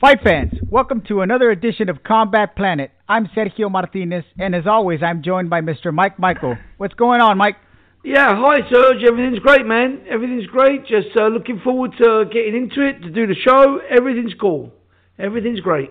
[0.00, 2.90] Fight fans, welcome to another edition of Combat Planet.
[3.06, 5.92] I'm Sergio Martinez, and as always, I'm joined by Mr.
[5.92, 6.56] Mike Michael.
[6.78, 7.56] What's going on, Mike?
[8.02, 9.04] Yeah, hi Serge.
[9.06, 10.00] Everything's great, man.
[10.08, 10.86] Everything's great.
[10.86, 13.78] Just uh, looking forward to getting into it to do the show.
[13.90, 14.72] Everything's cool.
[15.18, 15.90] Everything's great.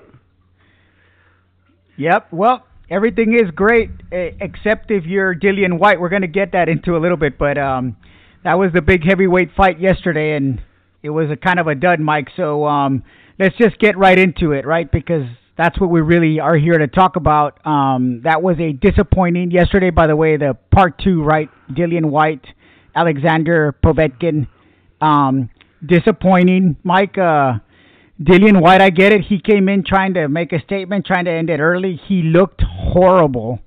[1.99, 2.29] Yep.
[2.31, 6.01] Well, everything is great except if you're Dillian Whyte.
[6.01, 7.95] We're going to get that into a little bit, but um,
[8.43, 10.63] that was the big heavyweight fight yesterday, and
[11.03, 12.29] it was a kind of a dud, Mike.
[12.35, 13.03] So um,
[13.39, 14.91] let's just get right into it, right?
[14.91, 15.25] Because
[15.57, 17.65] that's what we really are here to talk about.
[17.65, 21.49] Um, that was a disappointing yesterday, by the way, the part two, right?
[21.71, 22.45] Dillian Whyte,
[22.95, 24.47] Alexander Povetkin.
[25.01, 25.49] Um,
[25.85, 27.17] disappointing, Mike.
[27.17, 27.53] Uh,
[28.21, 29.21] Dillian Whyte, I get it.
[29.21, 31.99] He came in trying to make a statement, trying to end it early.
[32.07, 33.59] He looked horrible.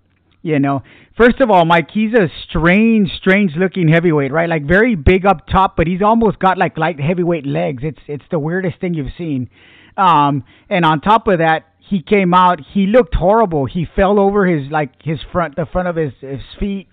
[0.42, 0.82] You know,
[1.16, 4.48] first of all, Mike, he's a strange, strange looking heavyweight, right?
[4.48, 7.84] Like very big up top, but he's almost got like light heavyweight legs.
[7.84, 9.48] It's it's the weirdest thing you've seen.
[9.96, 12.58] Um, and on top of that, he came out.
[12.72, 13.66] He looked horrible.
[13.66, 16.88] He fell over his like his front, the front of his his feet.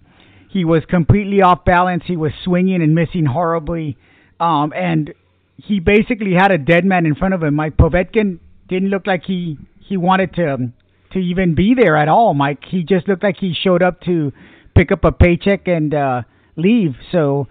[0.51, 2.03] He was completely off balance.
[2.05, 3.97] He was swinging and missing horribly.
[4.39, 5.13] Um, and
[5.57, 7.55] he basically had a dead man in front of him.
[7.55, 10.73] Mike Povetkin didn't look like he he wanted to um,
[11.11, 12.63] to even be there at all, Mike.
[12.69, 14.31] He just looked like he showed up to
[14.75, 16.21] pick up a paycheck and uh,
[16.55, 16.95] leave.
[17.11, 17.47] So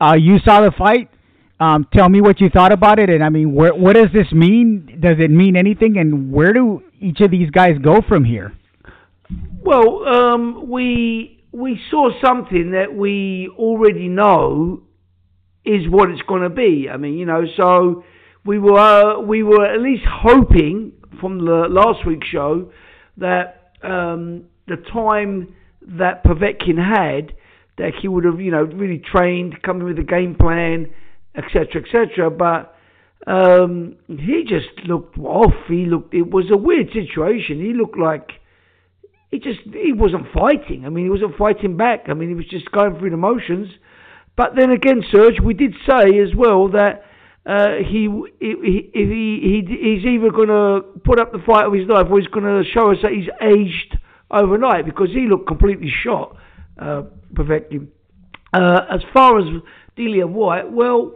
[0.00, 1.10] uh, you saw the fight.
[1.60, 4.30] Um, tell me what you thought about it, and I mean, where, what does this
[4.30, 4.98] mean?
[5.00, 5.96] Does it mean anything?
[5.98, 8.52] And where do each of these guys go from here?
[9.60, 14.82] Well, um, we we saw something that we already know
[15.64, 16.88] is what it's going to be.
[16.90, 18.04] I mean, you know, so
[18.46, 22.70] we were we were at least hoping from the last week's show
[23.18, 27.34] that um, the time that Povetkin had,
[27.78, 30.88] that he would have, you know, really trained, come with a game plan,
[31.36, 32.30] etc., etc.
[32.30, 32.74] But
[33.26, 35.54] um, he just looked off.
[35.68, 36.14] He looked.
[36.14, 37.60] It was a weird situation.
[37.60, 38.30] He looked like
[39.30, 40.84] he just he wasn't fighting.
[40.86, 42.06] I mean, he wasn't fighting back.
[42.08, 43.68] I mean, he was just going through the motions.
[44.36, 47.02] But then again, Serge, we did say as well that
[47.46, 48.08] uh, he,
[48.40, 52.18] he, he, he, he's either going to put up the fight of his life or
[52.18, 53.98] he's going to show us that he's aged
[54.30, 56.36] overnight because he looked completely shot,
[56.80, 57.02] uh.
[58.52, 59.44] Uh, as far as
[59.96, 61.14] Dillian Whyte, well,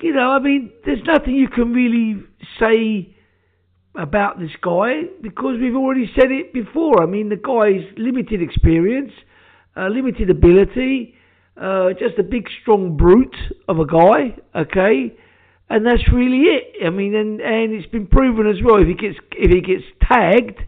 [0.00, 2.22] you know, I mean, there's nothing you can really
[2.58, 3.14] say
[3.96, 7.02] about this guy because we've already said it before.
[7.02, 9.12] I mean, the guy's limited experience,
[9.76, 11.14] uh, limited ability,
[11.56, 13.36] uh, just a big, strong brute
[13.68, 15.16] of a guy, okay?
[15.74, 16.86] And that's really it.
[16.86, 18.80] I mean, and and it's been proven as well.
[18.80, 20.60] If he gets if he gets tagged,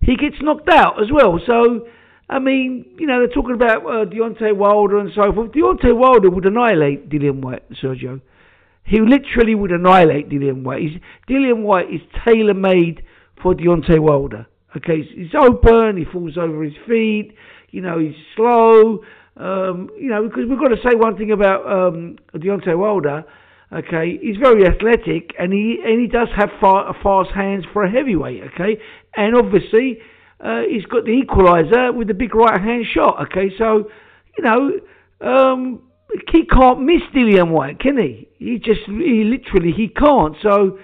[0.00, 1.40] he gets knocked out as well.
[1.44, 1.88] So,
[2.30, 5.50] I mean, you know, they're talking about uh, Deontay Wilder and so forth.
[5.50, 8.20] Deontay Wilder would annihilate Dillian Whyte, Sergio.
[8.84, 10.82] He literally would annihilate Dillian Whyte.
[10.82, 13.02] He's, Dillian Whyte is tailor made
[13.42, 14.46] for Deontay Wilder.
[14.76, 15.96] Okay, he's open.
[15.96, 17.34] He falls over his feet.
[17.70, 19.02] You know, he's slow.
[19.36, 23.24] Um, you know, because we've got to say one thing about um, Deontay Wilder
[23.72, 28.42] Okay, he's very athletic and he and he does have fast hands for a heavyweight.
[28.52, 28.78] Okay,
[29.16, 29.98] and obviously
[30.40, 33.22] uh, he's got the equaliser with the big right hand shot.
[33.22, 33.90] Okay, so
[34.36, 34.72] you know
[35.22, 35.82] um,
[36.30, 38.28] he can't miss Dillian Whyte, can he?
[38.38, 40.36] He just he literally he can't.
[40.42, 40.78] So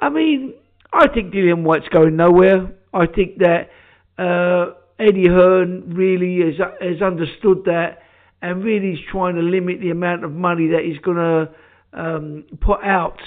[0.00, 0.54] I mean,
[0.92, 2.72] I think Dillian Whyte's going nowhere.
[2.92, 3.70] I think that
[4.18, 7.98] uh, Eddie Hearn really has has understood that
[8.42, 11.50] and really is trying to limit the amount of money that he's going to
[11.96, 13.18] um, put out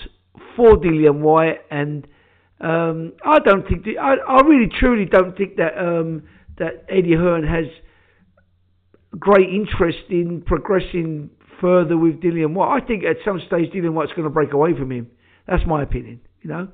[0.56, 2.08] for Dillian Whyte, and
[2.62, 6.24] um, I don't think the, I, I really truly don't think that um,
[6.58, 7.66] that Eddie Hearn has
[9.18, 12.82] great interest in progressing further with Dillian Whyte.
[12.82, 15.10] I think at some stage Dillian Whyte's going to break away from him.
[15.48, 16.22] That's my opinion.
[16.42, 16.68] You know,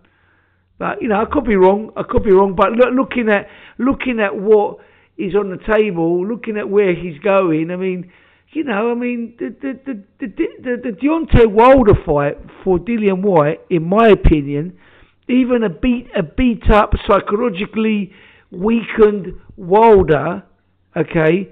[0.78, 1.92] but you know I could be wrong.
[1.96, 2.56] I could be wrong.
[2.56, 3.48] But look, looking at
[3.78, 4.78] looking at what
[5.18, 8.12] is on the table, looking at where he's going, I mean
[8.56, 10.28] you know, I mean, the the the the,
[10.64, 14.78] the, the Deontay Wilder fight for Dillian Whyte, in my opinion,
[15.28, 18.14] even a beat a beat up, psychologically
[18.52, 20.44] weakened Wilder,
[20.96, 21.50] okay,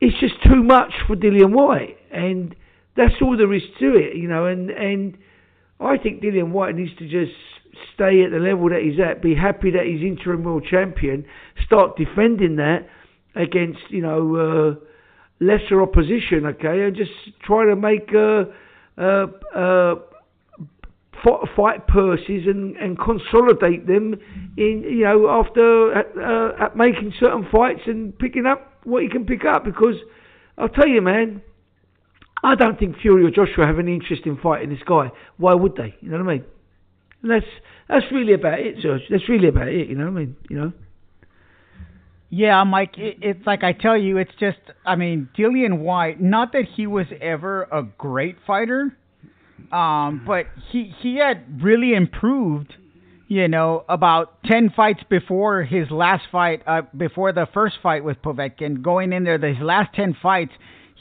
[0.00, 2.54] it's just too much for Dillian Whyte, and
[2.96, 4.46] that's all there is to it, you know.
[4.46, 5.18] And and
[5.80, 7.36] I think Dillian White needs to just
[7.94, 11.24] stay at the level that he's at, be happy that he's interim world champion,
[11.66, 12.86] start defending that
[13.34, 14.76] against, you know.
[14.78, 14.86] Uh,
[15.40, 17.10] lesser opposition, okay, and just
[17.42, 18.44] try to make uh,
[19.00, 19.26] uh,
[19.56, 19.94] uh,
[21.56, 24.14] fight purses and, and consolidate them
[24.56, 29.26] in you know after uh, at making certain fights and picking up what you can
[29.26, 29.96] pick up because
[30.56, 31.42] I'll tell you man
[32.42, 35.76] I don't think Fury or Joshua have any interest in fighting this guy why would
[35.76, 36.44] they you know what I mean
[37.22, 37.46] and that's
[37.88, 39.02] that's really about it, Serge.
[39.10, 39.88] That's really about it.
[39.88, 40.36] You know what I mean?
[40.48, 40.72] You know.
[42.30, 42.96] Yeah, Mike.
[42.96, 44.58] It, it's like I tell you, it's just.
[44.86, 46.20] I mean, Dillian Whyte.
[46.20, 48.96] Not that he was ever a great fighter,
[49.72, 52.74] um, but he he had really improved.
[53.26, 58.20] You know, about ten fights before his last fight, uh, before the first fight with
[58.22, 60.50] Povetkin, going in there, his last ten fights,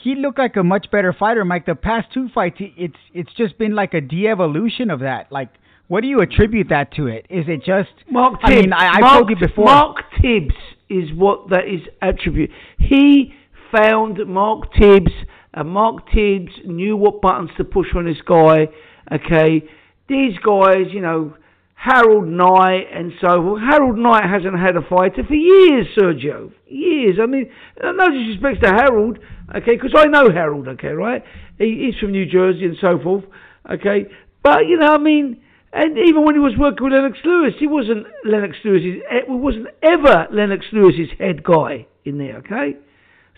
[0.03, 1.43] he looked like a much better fighter.
[1.43, 5.31] Mike, the past two fights, it's it's just been like a de-evolution of that.
[5.31, 5.49] Like,
[5.87, 7.07] what do you attribute that to?
[7.07, 7.89] It is it just?
[8.11, 8.61] Mark I Tibbs.
[8.61, 9.65] mean, I, I Mark, told you before.
[9.65, 10.53] Mark Tibbs
[10.89, 12.49] is what that is attribute.
[12.77, 13.33] He
[13.75, 15.11] found Mark Tibbs,
[15.53, 18.67] and Mark Tibbs knew what buttons to push on this guy.
[19.11, 19.63] Okay,
[20.07, 21.35] these guys, you know,
[21.75, 23.61] Harold Knight and so forth.
[23.61, 26.51] Harold Knight hasn't had a fighter for years, Sergio.
[26.67, 27.17] Years.
[27.21, 27.51] I mean,
[27.81, 29.19] no disrespect to Harold,
[29.55, 31.23] okay, because I know Harold, okay, right?
[31.57, 33.25] He, he's from New Jersey and so forth,
[33.71, 34.07] okay.
[34.43, 35.41] But you know, I mean.
[35.71, 39.01] And even when he was working with Lennox Lewis, he wasn't Lennox Lewis's.
[39.09, 42.37] Eh, it wasn't ever Lennox Lewis's head guy in there.
[42.37, 42.77] Okay,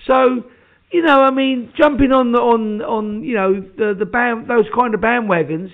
[0.08, 0.46] so
[0.92, 4.66] you know, I mean, jumping on the on on you know the the band those
[4.74, 5.72] kind of bandwagons,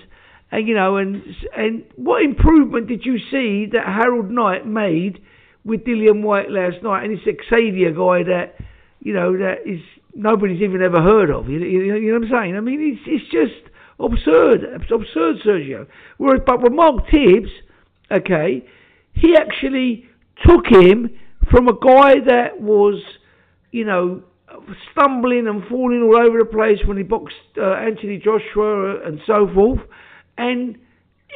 [0.50, 1.22] and you know, and
[1.56, 5.20] and what improvement did you see that Harold Knight made
[5.64, 8.56] with Dillian Whyte last night, and this Xavier guy that
[9.00, 9.80] you know that is
[10.12, 11.48] nobody's even ever heard of.
[11.48, 12.56] You, you, you know what I'm saying?
[12.56, 13.70] I mean, it's it's just
[14.00, 14.64] absurd.
[14.74, 15.86] Absurd, Sergio.
[16.18, 17.50] Whereas, but with Mark Tibbs,
[18.10, 18.64] okay,
[19.12, 20.08] he actually
[20.46, 21.10] took him
[21.50, 23.02] from a guy that was,
[23.72, 24.22] you know,
[24.92, 29.48] stumbling and falling all over the place when he boxed uh, Anthony Joshua and so
[29.52, 29.80] forth,
[30.36, 30.78] and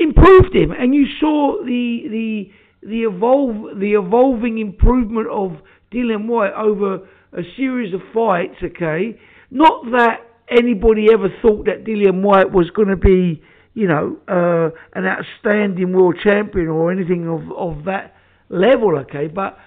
[0.00, 0.72] improved him.
[0.72, 2.50] And you saw the the
[2.86, 5.58] the evolve the evolving improvement of
[5.92, 8.56] Dillian Whyte over a series of fights.
[8.62, 9.18] Okay,
[9.50, 10.20] not that
[10.56, 13.42] anybody ever thought that Dillian Whyte was going to be,
[13.74, 18.14] you know, uh, an outstanding world champion or anything of, of that
[18.48, 19.28] level, okay?
[19.28, 19.58] But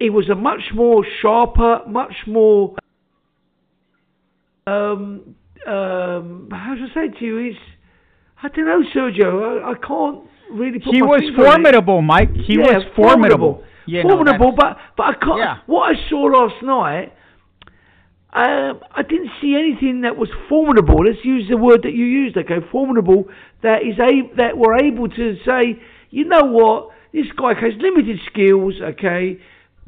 [0.00, 2.74] he was a much more sharper, much more,
[4.66, 5.34] um,
[5.66, 7.56] um, how should I say to you, is,
[8.42, 11.50] I don't know, Sergio, I, I can't really put he my was finger on it.
[11.52, 12.30] formidable, Mike.
[12.34, 13.62] He Yeah, was formidable.
[14.02, 15.38] Formidable, that's- but but I can't.
[15.38, 15.56] Yeah.
[15.66, 17.12] What I saw last night,
[18.36, 21.04] um, I didn't see anything that was formidable.
[21.06, 22.36] Let's use the word that you used.
[22.36, 23.24] Okay, formidable.
[23.62, 25.80] That is a that were able to say,
[26.10, 28.74] you know what, this guy has limited skills.
[28.82, 29.40] Okay,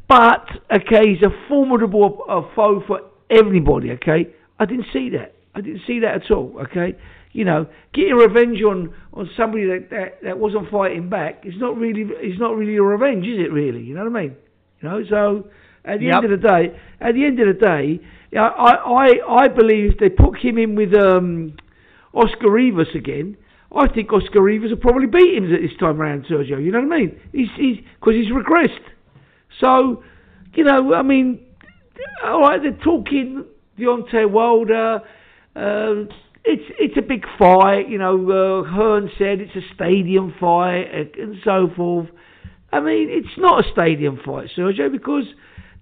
[0.09, 3.01] but okay, he's a formidable uh, foe for
[3.31, 3.91] everybody.
[3.93, 4.29] Okay,
[4.59, 5.35] I didn't see that.
[5.55, 6.57] I didn't see that at all.
[6.63, 6.97] Okay.
[7.33, 11.77] You know, getting revenge on, on somebody that, that, that wasn't fighting back is not
[11.77, 13.53] really it's not really a revenge, is it?
[13.53, 14.37] Really, you know what I mean?
[14.81, 15.49] You know, so
[15.85, 16.15] at the Yep.
[16.15, 18.01] end of the day, at the end of the day,
[18.35, 21.55] I I I, I believe they put him in with um,
[22.15, 23.37] Oscar Rivas again,
[23.75, 26.63] I think Oscar Rivas will probably beat him this time around, Sergio.
[26.63, 27.21] You know what I mean?
[27.33, 28.79] He's he's because he's regressed.
[29.61, 30.03] So,
[30.55, 31.41] you know, I mean,
[32.25, 33.45] all right, they're talking
[33.79, 35.03] Deontay Wilder.
[35.55, 36.05] Uh,
[36.45, 38.15] it's it's a big fight, you know.
[38.17, 42.09] Uh, Hearn said it's a stadium fight uh, and so forth.
[42.73, 45.25] I mean, it's not a stadium fight, Sergio, because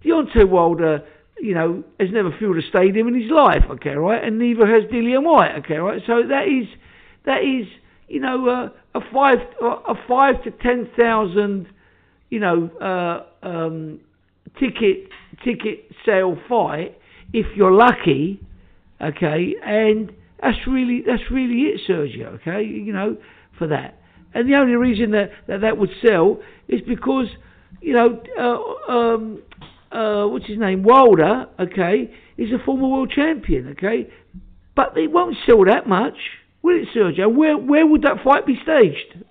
[0.04, 1.04] Deontay Wilder,
[1.38, 3.65] you know, has never filled a stadium in his life.
[3.71, 5.56] Okay, right, and neither has Dillian Whyte.
[5.65, 6.00] Okay, right.
[6.06, 6.67] So that is
[7.25, 7.67] that is
[8.09, 11.69] you know uh, a five a five to ten thousand
[12.31, 14.00] you know uh, um,
[14.59, 15.09] ticket
[15.45, 16.99] ticket sale fight
[17.33, 18.40] if you're lucky.
[19.00, 22.40] Okay, and that's really that's really it, Sergio.
[22.40, 23.16] Okay, you know
[23.59, 24.00] for that.
[24.35, 27.26] And the only reason that that, that would sell is because
[27.81, 29.43] you know uh, um,
[29.93, 31.47] uh, what's his name Wilder.
[31.59, 33.69] Okay, is a former world champion.
[33.69, 34.09] Okay,
[34.75, 36.16] but they won't sell that much,
[36.62, 37.35] will it, Sergio?
[37.35, 39.25] Where where would that fight be staged?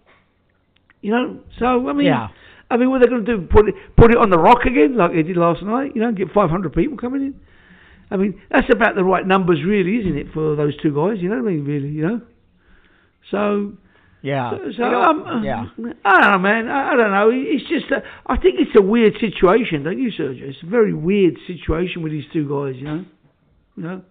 [1.02, 2.28] You know, so I mean, Yeah.
[2.70, 3.48] I mean, what are they going to do?
[3.48, 5.92] Put it put it on the rock again, like they did last night?
[5.94, 7.40] You know, and get 500 people coming in.
[8.10, 11.22] I mean, that's about the right numbers, really, isn't it, for those two guys?
[11.22, 11.66] You know what I mean?
[11.66, 12.22] Really, you know.
[13.32, 13.74] So,
[14.25, 14.51] Yeah.
[14.51, 15.65] so, so um, yeah.
[16.03, 16.67] I don't know, man.
[16.67, 17.29] I, I don't know.
[17.32, 20.41] It's just, uh, I think it's a weird situation, don't you, Sergio?
[20.41, 23.05] It's a very weird situation with these two guys, you know.
[23.77, 24.01] You know.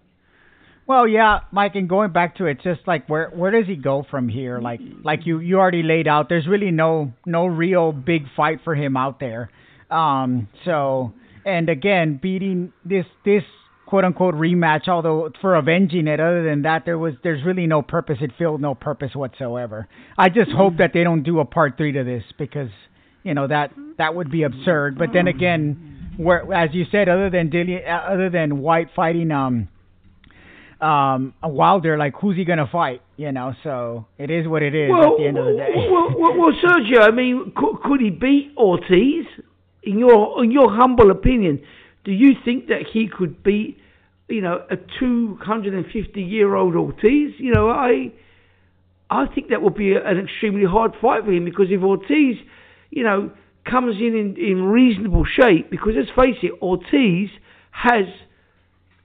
[0.86, 4.04] Well, yeah, Mike, and going back to it, just like where where does he go
[4.08, 4.60] from here?
[4.60, 6.28] Like like you you already laid out.
[6.28, 9.50] There's really no no real big fight for him out there.
[9.90, 10.48] Um.
[10.66, 11.14] So
[11.46, 13.44] and again, beating this this
[13.86, 16.20] quote unquote rematch, although for avenging it.
[16.20, 18.18] Other than that, there was there's really no purpose.
[18.20, 19.88] It filled no purpose whatsoever.
[20.18, 22.70] I just hope that they don't do a part three to this because
[23.22, 24.98] you know that that would be absurd.
[24.98, 29.30] But then again, where as you said, other than Dillian, uh, other than Whyte fighting
[29.30, 29.68] um
[30.80, 33.02] um Wilder, like who's he gonna fight?
[33.16, 35.88] You know, so it is what it is well, at the end of the day.
[35.90, 39.26] well, well, well, Sergio, I mean, could, could he beat Ortiz?
[39.86, 41.62] In your in your humble opinion,
[42.04, 43.78] do you think that he could beat,
[44.28, 47.32] you know, a 250 year old Ortiz?
[47.38, 48.12] You know, I
[49.10, 52.36] I think that would be an extremely hard fight for him because if Ortiz,
[52.90, 53.30] you know,
[53.68, 57.30] comes in in, in reasonable shape, because let's face it, Ortiz
[57.70, 58.06] has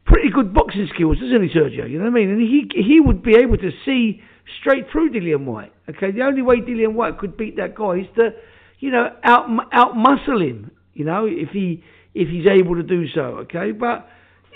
[0.06, 1.90] pretty good boxing skills, doesn't he, Sergio?
[1.90, 2.30] You know what I mean?
[2.32, 4.22] And he he would be able to see
[4.60, 5.74] straight through Dillian Whyte.
[5.90, 8.32] Okay, the only way Dillian Whyte could beat that guy is to,
[8.80, 10.72] you know, out out muscle him.
[10.94, 11.84] You know, if he
[12.20, 13.22] if he's able to do so.
[13.44, 14.08] Okay, but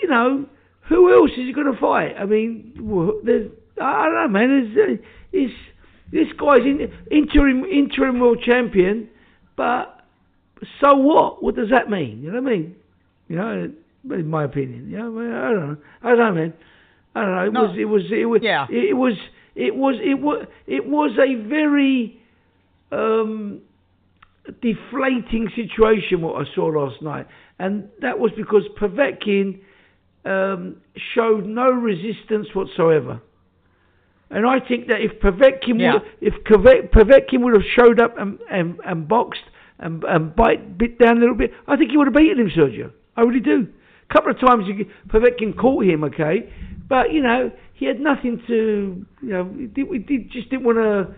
[0.02, 0.46] you know,
[0.88, 2.14] who else is he going to fight?
[2.18, 2.72] I mean,
[3.24, 4.74] there's I don't know, man.
[4.74, 5.52] There's, uh,
[6.12, 9.08] this guy's in, interim interim world champion,
[9.56, 10.04] but
[10.80, 11.42] so what?
[11.42, 12.22] What does that mean?
[12.22, 12.76] You know what I mean?
[13.28, 13.72] You know,
[14.14, 14.90] in my opinion.
[14.90, 15.76] Yeah, I don't know.
[16.02, 16.52] I don't know, man.
[17.14, 17.44] I don't know.
[17.44, 17.62] It No.
[17.64, 17.76] was.
[17.78, 18.02] It was.
[18.12, 18.42] It was.
[18.42, 18.66] Yeah.
[18.70, 19.14] It was.
[19.54, 19.96] It was.
[20.02, 20.46] It was.
[20.66, 22.20] It was a very
[22.92, 23.60] um,
[24.52, 27.26] deflating situation what I saw last night,
[27.58, 29.60] and that was because Povetkin
[30.24, 30.76] um,
[31.14, 33.20] showed no resistance whatsoever.
[34.30, 35.94] And I think that if Povetkin Yeah.
[35.94, 39.44] would, if Povetkin would have showed up and, and, and boxed
[39.78, 42.50] and, and bite bit down a little bit, I think he would have beaten him,
[42.50, 42.90] Sergio.
[43.16, 43.68] I really do.
[44.10, 44.64] A couple of times
[45.08, 46.50] Povetkin caught him, okay,
[46.88, 50.64] but you know he had nothing to, you know, he, did, he did, just didn't
[50.64, 51.14] want to.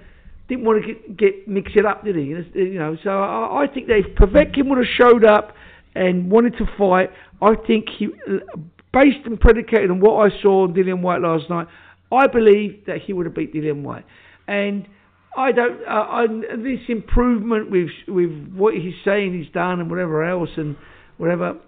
[0.48, 2.22] Didn't want to get, get mix it up, did he?
[2.22, 5.54] You know, so I, I think that if Povetkin would have showed up
[5.94, 7.10] and wanted to fight,
[7.42, 8.08] I think he,
[8.92, 11.66] based and predicated on what I saw on Dillian Whyte last night,
[12.12, 14.04] I believe that he would have beat Dillian Whyte.
[14.46, 14.86] And
[15.36, 16.26] I don't, uh, I,
[16.56, 20.76] this improvement with with what he's saying he's done and whatever else and
[21.18, 21.58] whatever,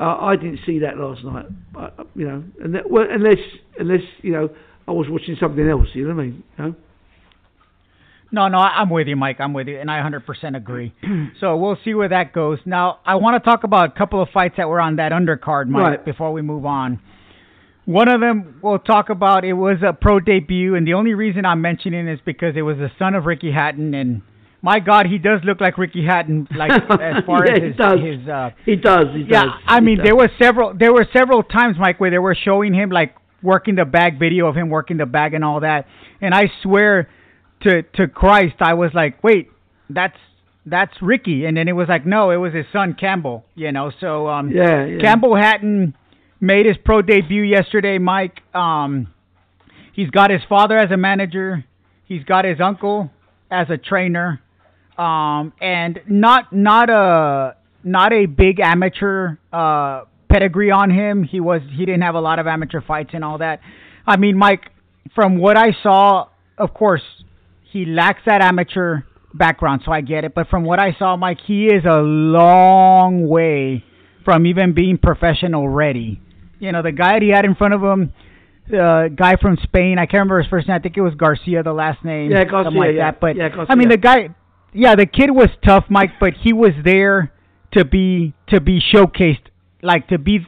[0.00, 1.46] uh, I didn't see that last night.
[1.76, 3.38] Uh, you know, unless
[3.78, 4.50] unless you know
[4.86, 5.88] I was watching something else.
[5.94, 6.42] You know what I mean?
[6.58, 6.74] You know?
[8.30, 9.36] No, no, I'm with you, Mike.
[9.40, 10.94] I'm with you, and I 100% agree.
[11.40, 12.58] so we'll see where that goes.
[12.66, 15.68] Now, I want to talk about a couple of fights that were on that undercard,
[15.68, 16.04] Mike, Right.
[16.04, 17.00] before we move on.
[17.86, 19.44] One of them we'll talk about.
[19.46, 22.60] It was a pro debut, and the only reason I'm mentioning it is because it
[22.62, 24.20] was the son of Ricky Hatton, and
[24.60, 26.70] my God, he does look like Ricky Hatton, like
[27.00, 27.98] as far Yeah, as he does.
[28.00, 29.06] his uh, He does.
[29.14, 29.52] He yeah, does.
[29.66, 30.04] I mean, does.
[30.04, 33.76] there were several there were several times, Mike, where they were showing him like working
[33.76, 35.86] the bag video of him working the bag and all that.
[36.20, 37.08] And I swear
[37.62, 39.50] to to Christ, I was like, wait,
[39.90, 40.16] that's
[40.66, 41.44] that's Ricky.
[41.46, 43.44] And then it was like, no, it was his son Campbell.
[43.54, 45.00] You know, so um, Yeah, yeah.
[45.00, 45.94] Campbell Hatton
[46.40, 48.40] made his pro debut yesterday, Mike.
[48.54, 49.08] Um,
[49.92, 51.64] he's got his father as a manager.
[52.04, 53.10] He's got his uncle
[53.50, 54.40] as a trainer.
[54.96, 61.22] Um, and not not a not a big amateur uh, pedigree on him.
[61.22, 63.60] He was he didn't have a lot of amateur fights and all that.
[64.06, 64.70] I mean, Mike,
[65.14, 67.02] from what I saw, of course,
[67.70, 69.02] he lacks that amateur
[69.34, 70.34] background, so I get it.
[70.34, 73.84] But from what I saw, Mike, he is a long way
[74.24, 76.20] from even being professional ready.
[76.58, 78.12] You know, the guy that he had in front of him,
[78.68, 80.76] the guy from Spain, I can't remember his first name.
[80.76, 82.30] I think it was Garcia, the last name.
[82.30, 83.10] Yeah, something Garcia, like yeah.
[83.10, 83.20] that.
[83.20, 84.34] But Yeah, I mean, the guy,
[84.72, 87.32] yeah, the kid was tough, Mike, but he was there
[87.72, 89.46] to be to be showcased,
[89.82, 90.40] like to be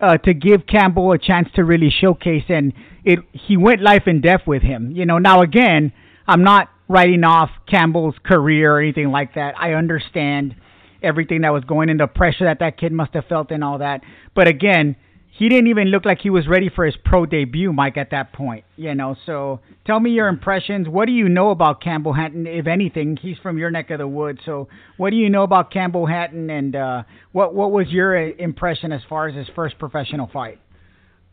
[0.00, 2.72] uh, to give Campbell a chance to really showcase, and
[3.04, 4.90] it he went life and death with him.
[4.90, 5.92] You know, now again,
[6.26, 9.54] I'm not writing off Campbell's career or anything like that.
[9.58, 10.54] I understand
[11.02, 14.02] everything that was going into pressure that that kid must have felt and all that.
[14.34, 14.96] But again,
[15.34, 18.34] he didn't even look like he was ready for his pro debut, Mike, at that
[18.34, 18.64] point.
[18.76, 20.88] You know, so tell me your impressions.
[20.88, 23.16] What do you know about Campbell Hatton, if anything?
[23.20, 26.50] He's from your neck of the woods, so what do you know about Campbell Hatton,
[26.50, 27.02] and uh,
[27.32, 30.60] what what was your uh, impression as far as his first professional fight?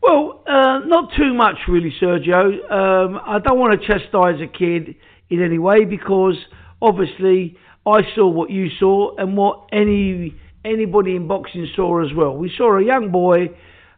[0.01, 2.71] Well, uh, not too much really, Sergio.
[2.71, 4.95] Um, I don't want to chastise a kid
[5.29, 6.35] in any way because
[6.81, 12.35] obviously I saw what you saw and what any anybody in boxing saw as well.
[12.35, 13.49] We saw a young boy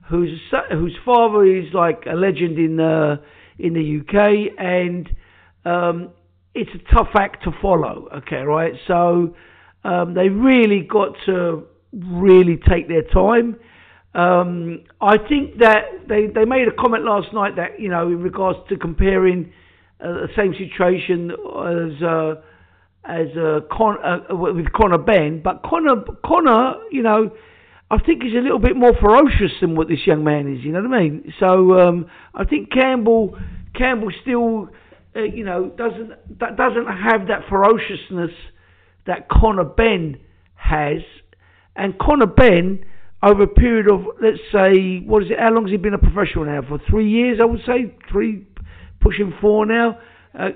[0.09, 0.39] whose
[0.71, 3.17] whose father is like a legend in uh,
[3.59, 5.09] in the UK, and
[5.65, 6.09] um,
[6.53, 8.07] it's a tough act to follow.
[8.17, 8.73] Okay, right?
[8.87, 9.35] So
[9.83, 13.55] um, they really got to really take their time.
[14.13, 18.21] Um, I think that they, they made a comment last night that you know in
[18.21, 19.53] regards to comparing
[20.01, 22.35] uh, the same situation as uh,
[23.05, 27.31] as uh, Con, uh, with Conor Benn, but Connor Connor you know
[27.89, 30.63] I think he's a little bit more ferocious than what this young man is.
[30.63, 31.33] You know what I mean?
[31.39, 33.37] So um, I think Campbell
[33.75, 34.69] Campbell still
[35.15, 38.31] uh, you know doesn't that doesn't have that ferociousness
[39.07, 40.19] that Conor Benn
[40.55, 41.01] has,
[41.77, 42.83] and Conor Benn
[43.23, 45.39] over a period of let's say what is it?
[45.39, 46.61] How long has he been a professional now?
[46.67, 48.47] For three years, I would say three,
[48.99, 49.99] pushing four now.
[50.37, 50.49] Uh,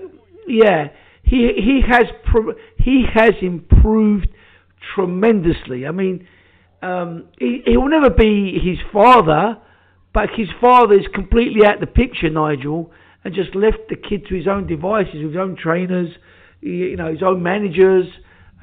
[0.48, 0.90] yeah,
[1.24, 4.30] he he has pro- he has improved
[4.96, 5.86] tremendously.
[5.86, 6.28] I mean,
[6.82, 9.58] um, he he will never be his father,
[10.14, 12.92] but his father is completely out the picture, Nigel,
[13.24, 16.10] and just left the kid to his own devices, his own trainers,
[16.62, 18.06] you know, his own managers.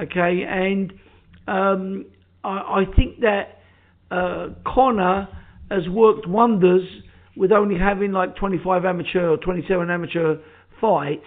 [0.00, 0.92] Okay, and
[1.47, 2.06] um,
[2.42, 3.62] I, I think that
[4.12, 5.28] uh, Conor
[5.71, 6.87] has worked wonders
[7.35, 10.37] with only having like 25 amateur or 27 amateur
[10.81, 11.26] fights,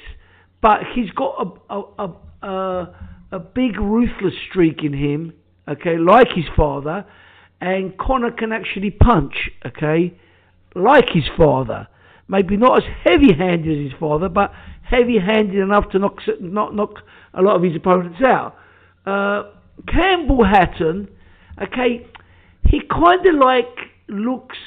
[0.62, 2.96] but he's got a a, a, a,
[3.32, 5.34] a big ruthless streak in him,
[5.68, 7.06] okay, like his father,
[7.60, 10.14] and Conor can actually punch, okay,
[10.76, 11.88] like his father.
[12.28, 14.52] Maybe not as heavy-handed as his father, but
[14.84, 17.00] heavy-handed enough to knock not knock
[17.34, 18.56] a lot of his opponents out.
[19.06, 19.52] Uh,
[19.88, 21.08] Campbell Hatton,
[21.62, 22.08] okay,
[22.70, 23.76] he kind of like
[24.08, 24.58] looks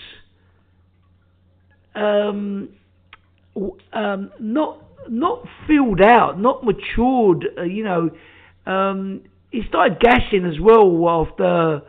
[1.95, 2.69] um,
[3.93, 7.47] um, not not filled out, not matured.
[7.57, 8.11] Uh, you know,
[8.67, 11.83] um, he started gashing as well after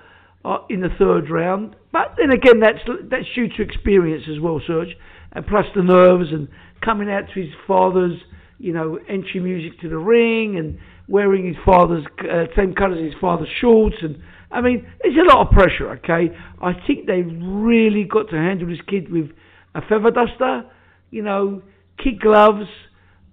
[0.46, 1.75] uh, in the third round.
[1.92, 4.96] But then again, that's that's due to experience as well, Serge,
[5.34, 6.48] and plus the nerves and
[6.84, 8.20] coming out to his father's,
[8.58, 13.13] you know, entry music to the ring and wearing his father's uh, same colours as
[13.13, 14.22] his father's shorts and.
[14.51, 16.36] I mean, it's a lot of pressure, okay?
[16.62, 19.29] I think they've really got to handle this kid with
[19.75, 20.63] a feather duster,
[21.12, 21.62] you know,
[22.03, 22.65] kid gloves.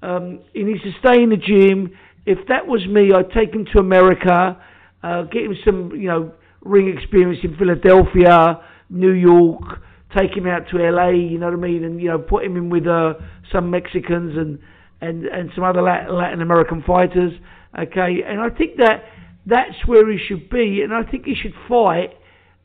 [0.02, 1.96] Um, he needs to stay in the gym.
[2.26, 4.61] If that was me, I'd take him to America,
[5.02, 6.32] uh, get him some, you know,
[6.62, 9.80] ring experience in Philadelphia, New York,
[10.16, 12.56] take him out to LA, you know what I mean, and you know, put him
[12.56, 13.14] in with uh,
[13.52, 14.58] some Mexicans and
[15.00, 17.32] and and some other Latin American fighters.
[17.78, 19.04] Okay, and I think that
[19.47, 22.11] that's where he should be, and I think he should fight.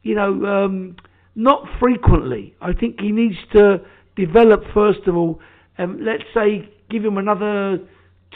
[0.04, 0.96] You know, um,
[1.36, 2.56] not frequently.
[2.60, 3.82] I think he needs to
[4.16, 5.40] develop first of all,
[5.78, 7.78] and let's say give him another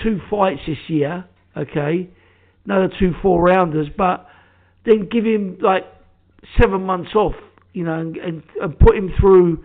[0.02, 1.25] two fights this year,
[1.58, 2.10] okay,
[2.66, 4.28] another two four rounders, but
[4.86, 5.84] then give him like
[6.62, 7.36] seven months off,
[7.74, 9.64] you know, and, and, and put him through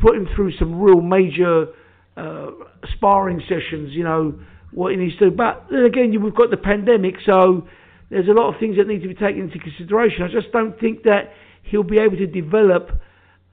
[0.00, 1.68] put him through some real major
[2.16, 2.50] uh,
[2.94, 4.38] sparring sessions, you know,
[4.72, 5.36] what he needs to do.
[5.36, 7.66] But then again, we've got the pandemic, so
[8.10, 10.22] there's a lot of things that need to be taken into consideration.
[10.22, 12.90] I just don't think that he'll be able to develop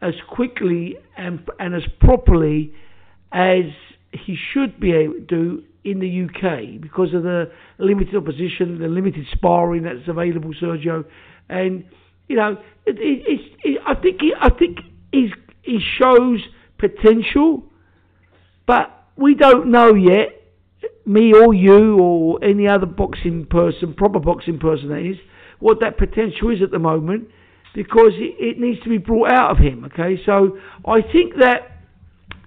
[0.02, 2.74] as quickly and, and as properly
[3.32, 3.66] as
[4.12, 8.88] he should be able to do in the UK because of the limited opposition, the
[8.88, 11.04] limited sparring that's available, Sergio.
[11.50, 11.86] And
[12.28, 14.80] you know, it, it, it, I think he, I think
[15.12, 16.40] he's, he shows
[16.78, 17.64] potential,
[18.66, 20.42] but we don't know yet,
[21.06, 25.18] me or you or any other boxing person, proper boxing person that is,
[25.60, 27.28] what that potential is at the moment
[27.74, 29.86] because it, it needs to be brought out of him.
[29.86, 31.80] Okay, so I think that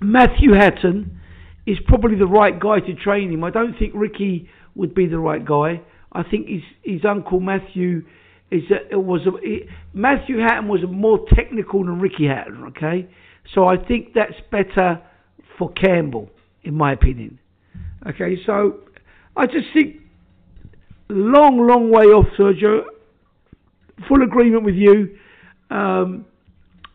[0.00, 1.18] Matthew Hatton
[1.66, 3.42] is probably the right guy to train him.
[3.42, 5.80] I don't think Ricky would be the right guy.
[6.12, 8.04] I think his his uncle Matthew
[8.50, 12.64] is a, it was a, it, Matthew Hatton was more technical than Ricky Hatton.
[12.68, 13.08] Okay,
[13.54, 15.02] so I think that's better
[15.58, 16.30] for Campbell,
[16.62, 17.38] in my opinion.
[18.08, 18.80] Okay, so
[19.36, 19.96] I just think
[21.08, 22.84] long, long way off, Sergio
[24.08, 25.16] full agreement with you.
[25.70, 26.26] Um,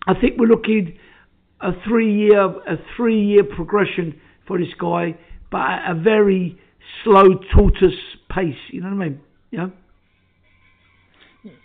[0.08, 0.97] I think we're looking
[1.60, 5.17] a three year a three year progression for this guy,
[5.52, 6.60] but at a very
[7.04, 7.93] slow tortoise
[8.30, 8.56] pace.
[8.69, 9.21] You know what I mean?
[9.52, 9.67] Yeah.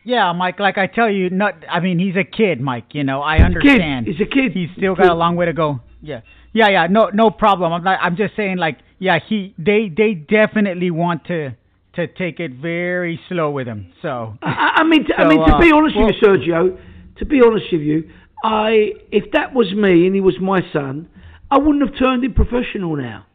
[0.05, 0.59] Yeah, Mike.
[0.59, 1.55] Like I tell you, not.
[1.71, 2.95] I mean, he's a kid, Mike.
[2.95, 4.07] You know, I understand.
[4.07, 4.53] He's a kid.
[4.53, 5.81] He's still got a long way to go.
[6.01, 6.21] Yeah,
[6.53, 6.87] yeah, yeah.
[6.89, 7.73] No, no problem.
[7.73, 7.99] I'm not.
[8.03, 9.55] I'm just saying, like, yeah, he.
[9.59, 11.57] They, they definitely want to
[11.97, 13.93] to take it very slow with him.
[14.03, 16.29] So I, I mean, to, so, I mean, to uh, be honest well, with you,
[16.29, 16.79] Sergio,
[17.19, 18.11] to be honest with you,
[18.45, 21.09] I if that was me and he was my son,
[21.51, 23.27] I wouldn't have turned him professional now.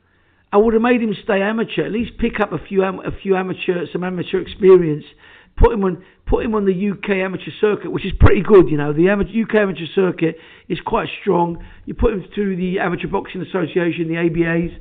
[0.53, 1.85] I would have made him stay amateur.
[1.85, 5.05] At least pick up a few a few amateur some amateur experience.
[5.61, 8.69] Put him on put him on the UK amateur circuit, which is pretty good.
[8.69, 11.63] You know, the UK amateur circuit is quite strong.
[11.85, 14.71] You put him through the Amateur Boxing Association, the ABAs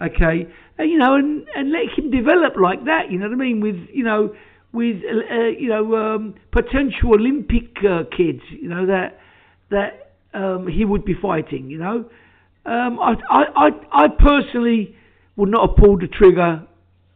[0.00, 0.46] okay,
[0.78, 3.60] uh, you know, and, and let him develop like that, you know what I mean,
[3.60, 4.34] with, you know,
[4.72, 9.18] with, uh, uh, you know, um, potential Olympic uh, kids, you know, that,
[9.70, 12.04] that um, he would be fighting, you know.
[12.66, 14.94] Um, I, I, I, I personally
[15.36, 16.66] would not have pulled the trigger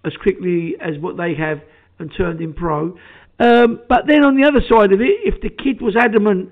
[0.04, 1.58] as quickly as what they have
[2.02, 2.96] and turned him pro.
[3.38, 6.50] Um, but then on the other side of it, if the kid was adamant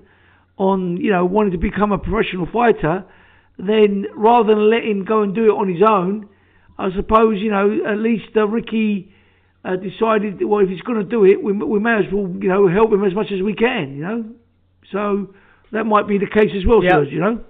[0.57, 3.05] on, you know, wanting to become a professional fighter,
[3.59, 6.29] then rather than let him go and do it on his own,
[6.79, 9.13] I suppose you know at least uh, Ricky
[9.65, 12.49] uh, decided well if he's going to do it, we, we may as well you
[12.49, 14.25] know help him as much as we can, you know.
[14.91, 15.35] So
[15.73, 16.93] that might be the case as well, yep.
[16.93, 17.45] Serge, you know.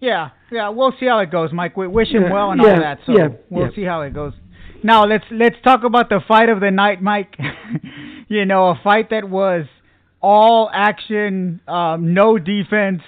[0.00, 1.76] Yeah, yeah, we'll see how it goes, Mike.
[1.76, 4.12] We wish him Yeah, well and yeah, all that, so yeah, we'll see how it
[4.12, 4.34] goes.
[4.86, 7.36] Now let's let's talk about the fight of the night, Mike.
[8.28, 9.66] you know, a fight that was
[10.22, 13.02] all action, um, no defense,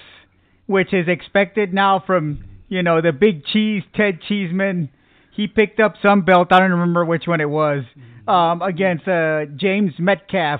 [0.67, 4.89] which is expected now from you know the big cheese Ted Cheeseman.
[5.31, 6.49] He picked up some belt.
[6.51, 7.85] I don't remember which one it was
[8.27, 10.59] um, against uh, James Metcalf.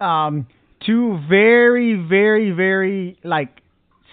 [0.00, 0.46] Um,
[0.86, 3.48] two very, very, very like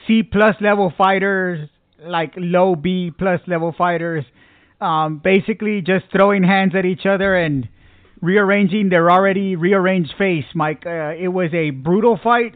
[0.08, 1.70] C plus level fighters,
[2.04, 4.26] like low B plus level fighters,
[4.84, 7.70] um, basically just throwing hands at each other and
[8.22, 10.46] rearranging their already rearranged face.
[10.54, 12.56] Mike, uh, it was a brutal fight.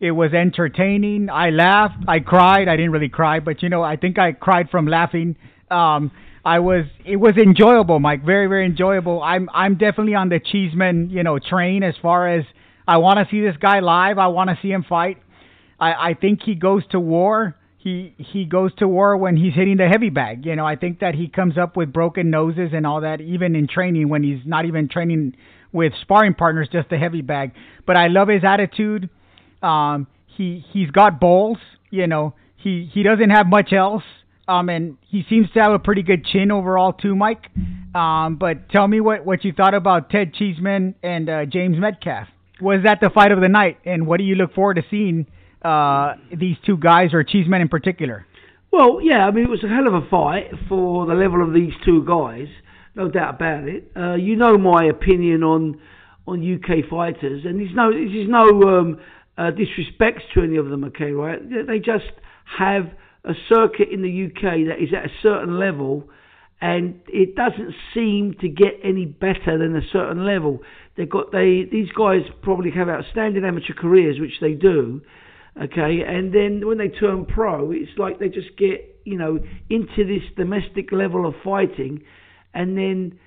[0.00, 1.28] It was entertaining.
[1.30, 2.04] I laughed.
[2.06, 2.68] I cried.
[2.68, 5.36] I didn't really cry, but you know, I think I cried from laughing.
[5.70, 6.12] Um,
[6.44, 6.84] I was.
[7.04, 8.24] It was enjoyable, Mike.
[8.24, 9.22] Very, very enjoyable.
[9.22, 9.48] I'm.
[9.52, 12.44] I'm definitely on the Cheeseman, you know, train as far as
[12.86, 14.18] I want to see this guy live.
[14.18, 15.18] I want to see him fight.
[15.80, 17.56] I, I think he goes to war.
[17.78, 20.44] He he goes to war when he's hitting the heavy bag.
[20.44, 23.54] You know, I think that he comes up with broken noses and all that, even
[23.54, 25.36] in training when he's not even training
[25.72, 27.52] with sparring partners, just the heavy bag.
[27.86, 29.08] But I love his attitude.
[29.62, 31.58] Um, he he's got balls.
[31.90, 34.02] You know, he he doesn't have much else.
[34.48, 37.50] Um, and he seems to have a pretty good chin overall too, Mike.
[37.94, 42.28] Um, but tell me what what you thought about Ted Cheeseman and uh, James Metcalf.
[42.60, 43.78] Was that the fight of the night?
[43.84, 45.26] And what do you look forward to seeing
[45.62, 48.26] uh, these two guys or Cheeseman in particular?
[48.70, 51.54] Well, yeah, I mean, it was a hell of a fight for the level of
[51.54, 52.48] these two guys,
[52.94, 53.90] no doubt about it.
[53.96, 55.80] Uh, you know my opinion on
[56.26, 59.00] on UK fighters, and there's no there's no um,
[59.38, 61.40] uh, disrespect to any of them, okay, right?
[61.48, 62.10] They- They just
[62.58, 62.90] have
[63.24, 66.08] a circuit in the UK that is at a certain level,
[66.60, 70.60] and it doesn't seem to get any better than a certain level.
[70.96, 75.00] They've got they these guys probably have outstanding amateur careers, which they do,
[75.62, 79.38] okay, and then when they turn pro, it's like they just get you know
[79.70, 82.02] into this domestic level of fighting,
[82.54, 83.18] and then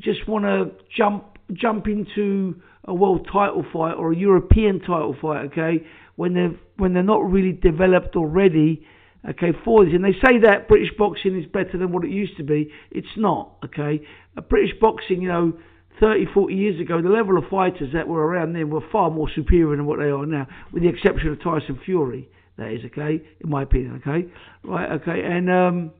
[0.00, 5.46] just want to jump jump into a world title fight or a European title fight,
[5.46, 5.84] okay,
[6.16, 8.84] when they're when they're not really developed already,
[9.28, 9.94] okay, for this.
[9.94, 12.70] And they say that British boxing is better than what it used to be.
[12.90, 14.04] It's not, okay.
[14.36, 15.52] Uh, British boxing, you know,
[16.00, 19.28] 30, 40 years ago, the level of fighters that were around then were far more
[19.34, 22.28] superior than what they are now, with the exception of Tyson Fury.
[22.58, 24.02] That is okay, in my opinion.
[24.06, 24.28] Okay,
[24.62, 24.92] right?
[24.92, 25.92] Okay, and um,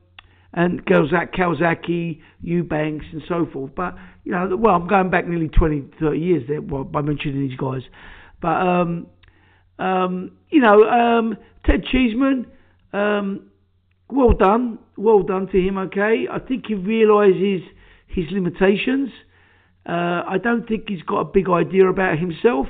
[0.53, 3.71] and Calzaghe, Calzaghe, Eubanks, and so forth.
[3.75, 7.47] But you know, well, I'm going back nearly 20, 30 years there well, by mentioning
[7.47, 7.81] these guys.
[8.41, 9.07] But um,
[9.79, 12.45] um, you know, um, Ted Cheeseman,
[12.93, 13.49] um,
[14.09, 15.77] well done, well done to him.
[15.77, 17.67] Okay, I think he realises
[18.07, 19.09] his limitations.
[19.85, 22.67] Uh, I don't think he's got a big idea about himself.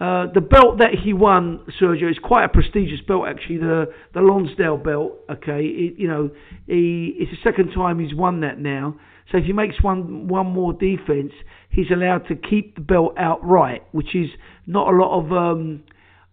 [0.00, 3.58] Uh, the belt that he won, Sergio, is quite a prestigious belt actually.
[3.58, 5.12] The the Lonsdale belt.
[5.30, 6.30] Okay, it, you know,
[6.66, 8.96] he it's the second time he's won that now.
[9.30, 11.32] So if he makes one one more defense,
[11.70, 14.30] he's allowed to keep the belt outright, which is
[14.66, 15.84] not a lot of um,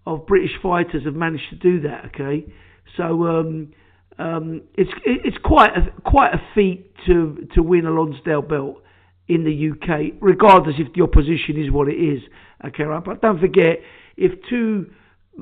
[0.07, 2.05] of British fighters have managed to do that.
[2.05, 2.51] Okay,
[2.97, 3.73] so um,
[4.17, 8.81] um, it's it, it's quite a quite a feat to to win a Lonsdale belt
[9.29, 12.19] in the UK, regardless if the opposition is what it is.
[12.65, 13.03] Okay, right?
[13.03, 13.77] But don't forget,
[14.17, 14.87] if two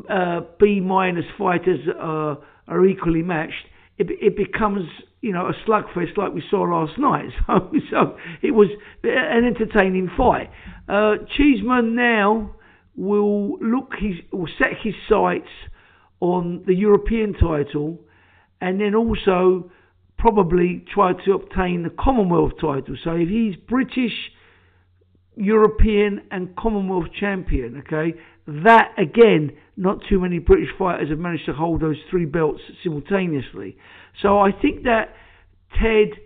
[0.09, 3.65] uh, B minus fighters are, are equally matched,
[3.97, 4.83] it, it becomes
[5.21, 7.29] you know a slugfest like we saw last night.
[7.47, 8.67] So, so it was
[9.03, 10.51] an entertaining fight.
[10.87, 12.55] Uh, Cheeseman now
[12.95, 15.49] will look his will set his sights
[16.19, 17.99] on the European title,
[18.59, 19.71] and then also
[20.17, 22.95] probably try to obtain the Commonwealth title.
[23.03, 24.13] So if he's British,
[25.35, 31.53] European, and Commonwealth champion, okay, that again, not too many British fighters have managed to
[31.53, 33.77] hold those three belts simultaneously.
[34.21, 35.13] So I think that
[35.79, 36.19] Ted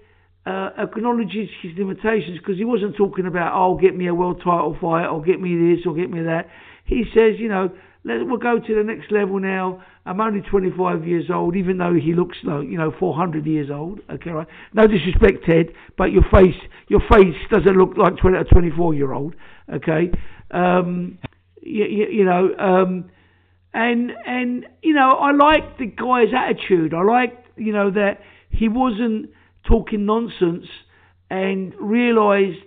[0.46, 4.78] uh, acknowledges his limitations because he wasn't talking about, oh, get me a world title
[4.80, 6.48] fight, or get me this, or get me that.
[6.86, 7.70] He says, you know,
[8.04, 9.84] let, we'll go to the next level now.
[10.06, 14.00] I'm only 25 years old, even though he looks like, you know, 400 years old.
[14.10, 14.48] Okay, right?
[14.74, 16.56] No disrespect, Ted, but your face,
[16.88, 19.36] your face doesn't look like 20, a 24 year old.
[19.72, 20.12] Okay,
[20.50, 21.20] um,
[21.62, 23.12] you, you, you know, um,
[23.74, 26.94] and and you know, I like the guy's attitude.
[26.94, 29.30] I like, you know, that he wasn't
[29.68, 30.66] talking nonsense
[31.30, 32.58] and realised,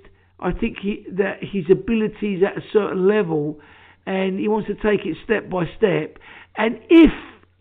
[0.40, 3.61] I think he, that his abilities at a certain level,
[4.07, 6.19] and he wants to take it step by step.
[6.57, 7.11] And if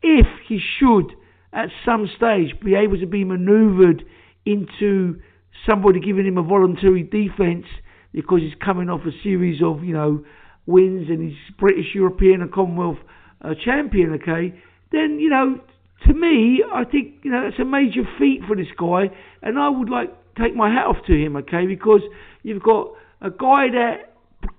[0.01, 1.11] if he should
[1.53, 4.03] at some stage be able to be manoeuvred
[4.45, 5.21] into
[5.67, 7.65] somebody giving him a voluntary defence
[8.11, 10.23] because he's coming off a series of you know
[10.65, 12.97] wins and he's British, European, and Commonwealth
[13.41, 14.53] uh, champion, okay,
[14.91, 15.59] then you know
[16.07, 19.09] to me, I think you know that's a major feat for this guy,
[19.41, 21.65] and I would like take my hat off to him, okay?
[21.65, 22.01] Because
[22.41, 24.13] you've got a guy that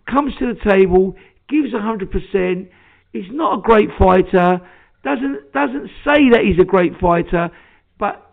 [0.08, 1.16] comes to the table,
[1.48, 2.70] gives hundred percent.
[3.12, 4.60] He's not a great fighter.
[5.04, 7.50] Doesn't doesn't say that he's a great fighter,
[7.98, 8.30] but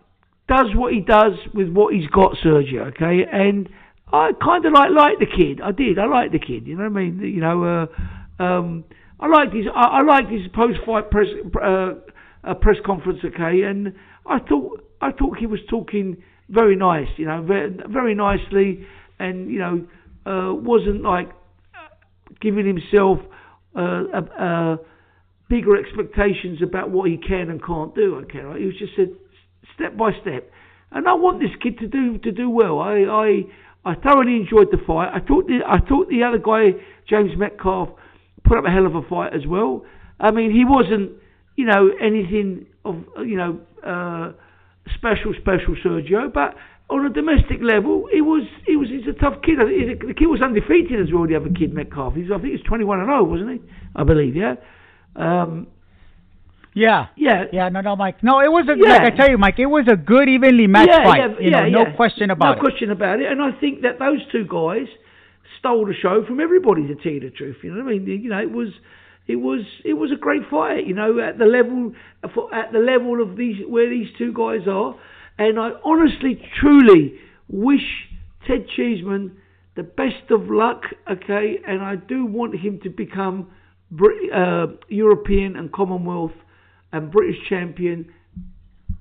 [0.47, 2.88] does what he does with what he's got, Sergio.
[2.89, 3.69] Okay, and
[4.12, 5.62] I kind of like like the kid.
[5.62, 6.00] I did.
[6.00, 6.67] I like the kid.
[6.67, 7.19] You know what I mean?
[7.19, 8.84] You know, uh, um,
[9.19, 9.65] I liked his.
[9.74, 11.28] I, I his post-fight press
[11.63, 11.93] uh,
[12.43, 13.19] uh, press conference.
[13.24, 13.93] Okay, and
[14.26, 17.08] I thought I thought he was talking very nice.
[17.17, 18.86] You know, very, very nicely,
[19.19, 19.88] and you know,
[20.26, 21.30] uh, wasn't like
[22.41, 23.19] giving himself
[23.75, 24.77] uh,
[25.49, 28.15] bigger expectations about what he can and can't do.
[28.23, 28.60] Okay, right?
[28.60, 29.10] He was just said
[29.75, 30.49] step by step,
[30.91, 32.80] and I want this kid to do to do well.
[32.80, 35.10] I I, I thoroughly enjoyed the fight.
[35.13, 37.89] I thought the I thought the other guy James Metcalf
[38.43, 39.86] put up a hell of a fight as well.
[40.19, 41.12] I mean, he wasn't
[41.56, 44.32] you know anything of you know uh,
[44.95, 46.56] special special Sergio, but
[46.91, 49.58] on a domestic level, he was he was he's a tough kid.
[49.58, 51.25] The kid was undefeated as well.
[51.25, 53.60] The other kid Metcalf, he's I think he's twenty one and zero, wasn't he?
[53.95, 54.56] I believe, yeah.
[55.15, 55.67] Um,
[56.73, 57.69] yeah, yeah, yeah.
[57.69, 58.21] No, no, Mike.
[58.23, 58.97] No, it was a yeah.
[58.97, 59.58] like I tell you, Mike.
[59.58, 61.19] It was a good, evenly matched yeah, fight.
[61.19, 62.56] Yeah, you know, yeah, no question about no it.
[62.56, 63.32] No question about it.
[63.32, 64.88] And I think that those two guys
[65.60, 66.88] stole the show from everybody.
[66.88, 68.21] To tell you the truth, you know what I mean?
[68.21, 68.69] You know, it was.
[69.27, 73.21] It was it was a great fight, you know, at the level at the level
[73.21, 74.95] of these where these two guys are,
[75.38, 77.15] and I honestly, truly
[77.48, 78.08] wish
[78.48, 79.38] Ted Cheeseman
[79.76, 83.52] the best of luck, okay, and I do want him to become
[84.34, 86.34] uh, European and Commonwealth
[86.91, 88.12] and British champion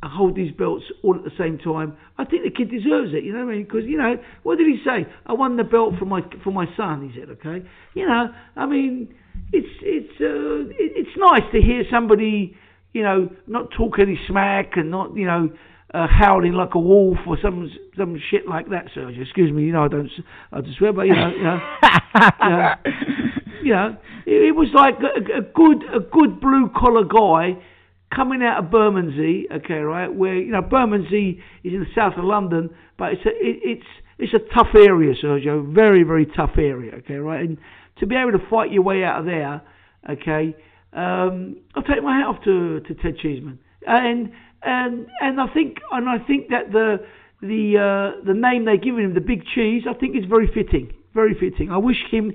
[0.03, 1.97] and hold these belts all at the same time.
[2.17, 3.25] I think the kid deserves it.
[3.25, 3.65] You know what I mean?
[3.65, 5.07] Because you know what did he say?
[5.27, 7.11] I won the belt for my for my son.
[7.11, 7.67] He said, okay.
[7.95, 9.15] You know, I mean,
[9.53, 12.57] it's it's uh, it, it's nice to hear somebody
[12.93, 15.51] you know not talk any smack and not you know.
[15.93, 19.21] Uh, howling like a wolf or some some shit like that, Sergio.
[19.21, 20.09] Excuse me, you know I don't
[20.53, 21.61] I just swear, but you know, you know,
[22.43, 22.75] you know
[23.63, 27.61] you know, it, it was like a, a, good a good blue collar guy
[28.15, 32.25] coming out of Bermondsey, okay, right, where you know Bermondsey is in the south of
[32.25, 33.87] London, but it's a it, it's
[34.19, 37.59] it's a tough area, Sergio, very very tough area, okay, right, and
[37.99, 39.63] to be able to fight your way out of there,
[40.09, 40.57] okay,
[40.93, 45.79] um, I'll take my hat off to to Ted Cheeseman, and and and I think
[45.91, 47.05] and I think that the
[47.41, 50.93] the uh, the name they're giving him, the Big Cheese, I think is very fitting,
[51.15, 51.71] very fitting.
[51.71, 52.33] I wish him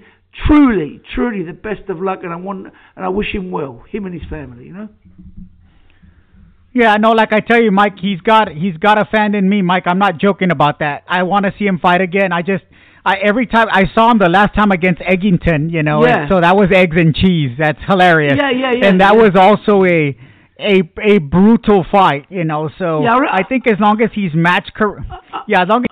[0.48, 4.06] truly, truly the best of luck, and I want and I wish him well, him
[4.06, 4.66] and his family.
[4.66, 4.90] You know.
[6.74, 9.62] Yeah, no, like I tell you, Mike, he's got he's got a fan in me,
[9.62, 9.84] Mike.
[9.86, 11.04] I'm not joking about that.
[11.08, 12.34] I want to see him fight again.
[12.34, 12.66] I just
[13.06, 16.28] I every time I saw him the last time against Eggington, you know, yeah.
[16.28, 17.52] so that was eggs and cheese.
[17.58, 18.34] That's hilarious.
[18.38, 18.88] Yeah, yeah, yeah.
[18.88, 19.22] And that yeah.
[19.22, 20.18] was also a
[20.60, 22.70] a a brutal fight, you know.
[22.78, 25.84] So yeah, I think as long as he's match, cor- uh, uh, yeah, as long
[25.84, 25.90] as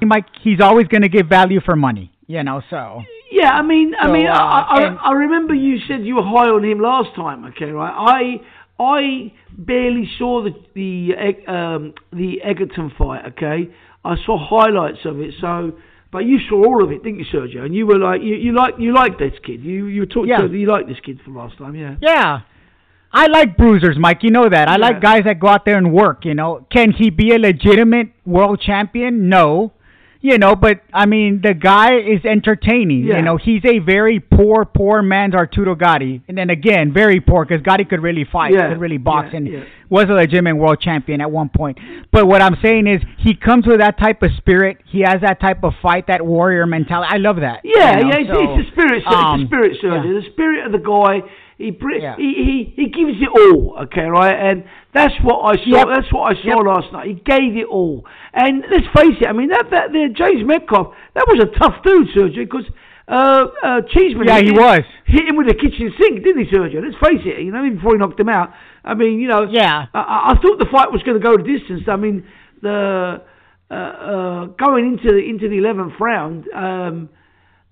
[0.00, 2.62] he might, he's always going to give value for money, you know.
[2.70, 6.16] So yeah, I mean, so, I mean, uh, I, I, I remember you said you
[6.16, 7.44] were high on him last time.
[7.46, 7.92] Okay, right?
[7.92, 13.26] I I barely saw the the um, the Eggington fight.
[13.32, 15.34] Okay, I saw highlights of it.
[15.40, 15.72] So,
[16.12, 17.64] but you saw all of it, didn't you, Sergio?
[17.64, 19.64] And you were like, you, you like you like this kid.
[19.64, 20.38] You you talked yeah.
[20.38, 21.96] to you like this kid from last time, yeah.
[22.00, 22.40] Yeah.
[23.14, 24.18] I like bruisers, Mike.
[24.22, 24.68] You know that.
[24.68, 24.76] I yeah.
[24.76, 26.24] like guys that go out there and work.
[26.24, 29.28] You know, can he be a legitimate world champion?
[29.28, 29.72] No
[30.24, 33.04] you know, but I mean, the guy is entertaining.
[33.04, 33.18] Yeah.
[33.18, 37.44] You know, he's a very poor, poor man's Arturo Gatti, and then again, very poor
[37.44, 38.70] because Gatti could really fight, yeah.
[38.70, 41.78] could really box, and was a legitimate world champion at one point.
[42.10, 44.78] But what I'm saying is, he comes with that type of spirit.
[44.86, 47.10] He has that type of fight, that warrior mentality.
[47.12, 47.60] I love that.
[47.62, 48.08] Yeah, you know?
[48.08, 49.02] yeah, it's, so, it's the spirit.
[49.04, 49.94] It's um, the spirit, sir.
[49.94, 50.02] yeah.
[50.02, 51.20] The spirit of the guy.
[51.58, 52.16] He, Yeah.
[52.16, 54.34] he he he gives it all, okay, right?
[54.34, 55.70] And that's what I saw.
[55.78, 55.86] Yep.
[55.94, 56.66] That's what I saw Yep.
[56.66, 57.06] last night.
[57.06, 58.04] He gave it all.
[58.32, 59.28] And let's face it.
[59.28, 62.66] I mean, that that there, James Metcalf, that was a tough dude, Sergio, because
[63.06, 64.26] uh, uh, Cheeseman.
[64.26, 64.80] Yeah, hit he was.
[65.06, 66.82] hit him with a kitchen sink, didn't he, Sergio?
[66.82, 67.42] Let's face it.
[67.42, 68.50] You know, even before he knocked him out.
[68.84, 69.46] I mean, you know.
[69.48, 69.86] Yeah.
[69.94, 71.82] I, I I thought the fight was going to go the distance.
[71.86, 72.26] I mean,
[72.62, 73.22] the
[73.70, 76.48] uh, uh, going into the into the eleventh round.
[76.52, 77.10] Um,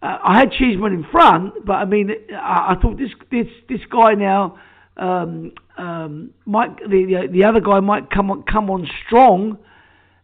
[0.02, 3.80] uh, I had Cheeseman in front, but I mean, I, I thought this this this
[3.90, 4.58] guy now
[4.96, 9.58] um, um, the, the the other guy might come on come on strong,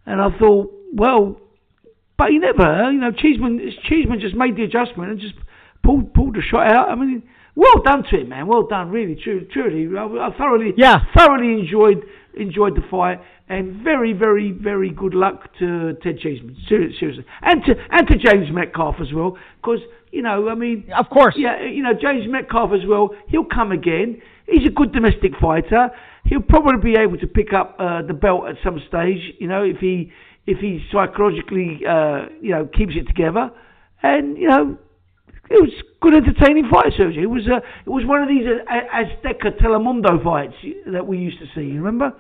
[0.05, 1.41] and I thought, well,
[2.17, 5.35] but he never, you know, Cheeseman Cheeseman just made the adjustment and just
[5.83, 6.91] pulled pulled the shot out.
[6.91, 7.23] I mean,
[7.63, 8.47] well done to him, man.
[8.47, 9.83] Well done, really, truly, truly.
[9.99, 10.97] I, I thoroughly, Yeah.
[11.17, 12.01] thoroughly enjoyed
[12.35, 13.19] enjoyed the fight,
[13.49, 18.49] and very, very, very good luck to Ted Cheeseman, seriously, and to and to James
[18.53, 19.81] Metcalf as well, because
[20.13, 21.35] you know, I mean, Of course.
[21.37, 23.11] yeah, you know, James Metcalf as well.
[23.29, 24.23] He'll come again.
[24.47, 25.91] He's a good domestic fighter.
[26.25, 29.21] he'll probably be able to pick up uh, the belt at some stage.
[29.39, 30.11] You know, if he
[30.47, 33.51] if he psychologically uh, you know keeps it together,
[34.03, 34.79] and you know.
[35.51, 37.23] It was good, entertaining fight, Sergio.
[37.23, 37.57] It was uh,
[37.87, 40.55] it was one of these uh, Azteca Telemundo fights
[40.93, 41.63] that we used to see.
[41.67, 42.13] You remember?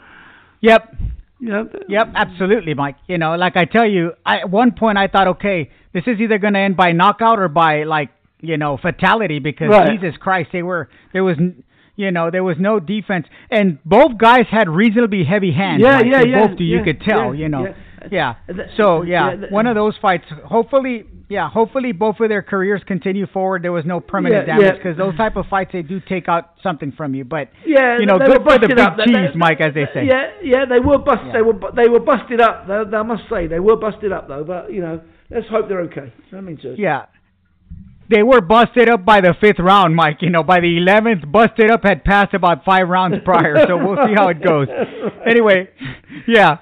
[0.60, 0.94] Yep.
[1.40, 2.96] Know, Yep, absolutely, Mike.
[3.06, 6.18] You know, like I tell you, I, at one point I thought, okay, this is
[6.20, 8.10] either going to end by knockout or by like
[8.40, 9.88] you know fatality because Right.
[9.90, 11.62] Jesus Christ, they were there was n-
[11.94, 15.80] you know there was no defense and both guys had reasonably heavy hands.
[15.84, 16.64] Yeah, yeah, yeah, Both, do.
[16.64, 17.32] you could tell.
[17.34, 17.74] yeah, you know, yeah.
[18.10, 18.34] Yeah.
[18.76, 20.24] So yeah, yeah, one of those fights.
[20.44, 23.62] Hopefully, yeah, hopefully both of their careers continue forward.
[23.62, 24.82] There was no permanent Yeah, damage yeah.
[24.82, 27.24] because those type of fights they do take out something from you.
[27.24, 28.96] But Yeah, you know, they good for the big up.
[28.98, 30.04] Cheese, they- Mike, as they say.
[30.06, 31.26] Yeah, yeah, they were busted.
[31.28, 31.32] Yeah.
[31.34, 32.66] They were they were busted up.
[32.66, 34.44] They, they, I must say they were busted up though.
[34.44, 36.12] But you know, let's hope they're okay.
[36.32, 36.58] I mean.
[36.76, 37.06] Yeah.
[38.10, 40.22] They were busted up by the fifth round, Mike.
[40.22, 43.66] You know, by the eleventh, busted up had passed about five rounds prior.
[43.68, 44.68] so we'll see how it goes.
[45.28, 45.68] Anyway,
[46.26, 46.56] yeah.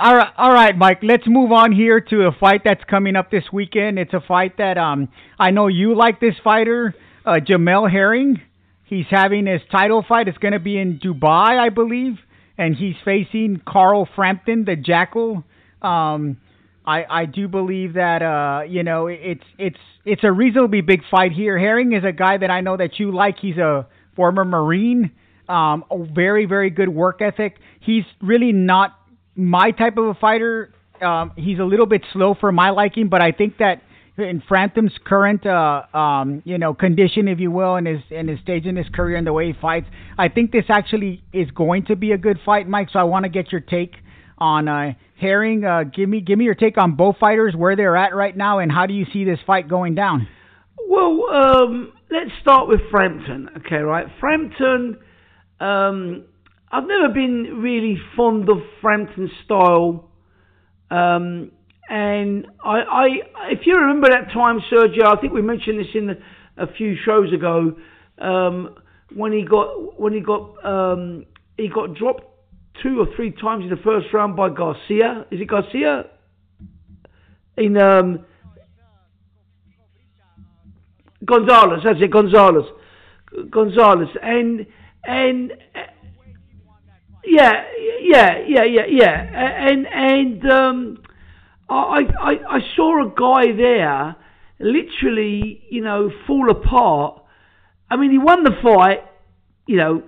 [0.00, 0.98] All right, all right, Mike.
[1.02, 3.98] Let's move on here to a fight that's coming up this weekend.
[3.98, 8.40] It's a fight that um I know you like this fighter, uh, Jamel Herring.
[8.84, 10.26] He's having his title fight.
[10.26, 12.14] It's going to be in Dubai, I believe,
[12.58, 15.44] and he's facing Carl Frampton, the Jackal.
[15.80, 16.38] Um,
[16.84, 21.30] I I do believe that uh you know it's it's it's a reasonably big fight
[21.32, 21.56] here.
[21.56, 23.36] Herring is a guy that I know that you like.
[23.40, 25.12] He's a former Marine,
[25.48, 27.58] um, a very very good work ethic.
[27.80, 28.98] He's really not
[29.36, 30.72] my type of a fighter.
[31.00, 33.82] Um, he's a little bit slow for my liking, but I think that
[34.16, 38.38] in Frampton's current uh um you know condition, if you will, and his and his
[38.40, 41.86] stage in his career and the way he fights, I think this actually is going
[41.86, 42.88] to be a good fight, Mike.
[42.92, 43.94] So I want to get your take
[44.38, 45.64] on uh, Herring.
[45.64, 48.60] Uh, give me give me your take on both fighters, where they're at right now,
[48.60, 50.28] and how do you see this fight going down?
[50.88, 53.48] Well, um, let's start with Frampton.
[53.58, 54.06] Okay, right.
[54.20, 54.98] Frampton.
[55.60, 56.24] Um,
[56.74, 60.10] I've never been really fond of Frampton style.
[60.90, 61.52] Um,
[61.88, 63.06] and I, I,
[63.52, 66.20] if you remember that time, Sergio, I think we mentioned this in
[66.56, 67.76] a few shows ago,
[68.18, 68.74] um,
[69.14, 72.24] when he got when he got um, he got dropped
[72.82, 75.26] two or three times in the first round by Garcia.
[75.30, 76.06] Is it Garcia?
[77.56, 78.26] In um,
[81.24, 82.64] Gonzalez, that's it, Gonzalez,
[83.48, 84.66] Gonzalez, and
[85.04, 85.52] and
[87.26, 87.64] yeah,
[88.00, 91.02] yeah, yeah, yeah, yeah, and and um,
[91.68, 94.16] I I I saw a guy there
[94.60, 97.22] literally, you know, fall apart.
[97.90, 99.04] I mean, he won the fight,
[99.66, 100.02] you know,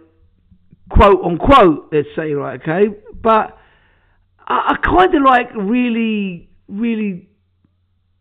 [0.89, 3.59] quote unquote, let's say, right, okay, but
[4.47, 7.29] I, I kind of like really, really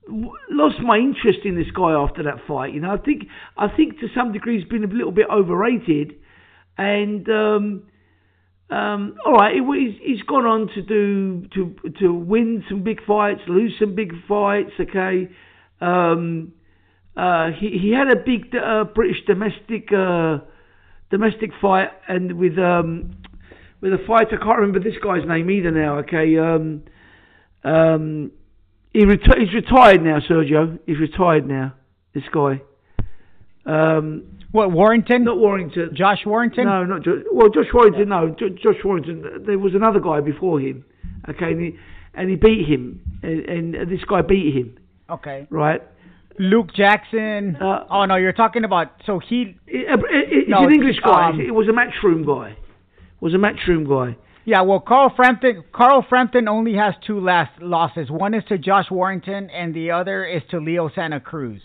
[0.08, 2.74] lost my interest in this guy after that fight.
[2.74, 3.24] You know, I think
[3.58, 6.16] I think to some degree he's been a little bit overrated,
[6.78, 7.84] and um,
[8.70, 13.42] um, all right, he, he's, gone on to do to to win some big fights,
[13.48, 14.72] lose some big fights.
[14.80, 15.30] Okay,
[15.82, 16.52] um,
[17.16, 20.40] uh, he he had a big uh, British domestic uh,
[21.12, 23.16] domestic fight, and with um,
[23.82, 26.00] with a fight I can't remember this guy's name either now.
[26.00, 26.84] Okay, um,
[27.64, 28.32] um,
[28.94, 30.80] he reti- he's retired now, Sergio.
[30.88, 31.76] He's retired now.
[32.16, 32.62] This guy.
[33.68, 35.24] Um, What Warrington?
[35.26, 35.92] not Warrington.
[35.94, 36.66] Josh Warrington?
[36.66, 37.24] No, not Josh.
[37.32, 38.10] Well, Josh Warrington.
[38.10, 39.44] No, Jo- Josh Warrington.
[39.46, 40.86] There was another guy before him.
[41.30, 41.78] Okay, and he,
[42.14, 44.78] and he beat him, and, and this guy beat him.
[45.10, 45.48] Okay.
[45.50, 45.82] Right.
[46.40, 47.56] Luke Jackson.
[47.58, 48.88] Uh, oh no, you're talking about.
[49.06, 49.58] So he.
[49.68, 51.30] It, it, it's No, an English guy.
[51.30, 52.52] um, it was a matchroom guy.
[52.52, 54.18] It was a matchroom guy.
[54.48, 55.64] Yeah, well, Carl Frampton.
[55.74, 58.12] Carl Frampton only has two last losses.
[58.12, 61.62] One is to Josh Warrington, and the other is to Leo Santa Cruz.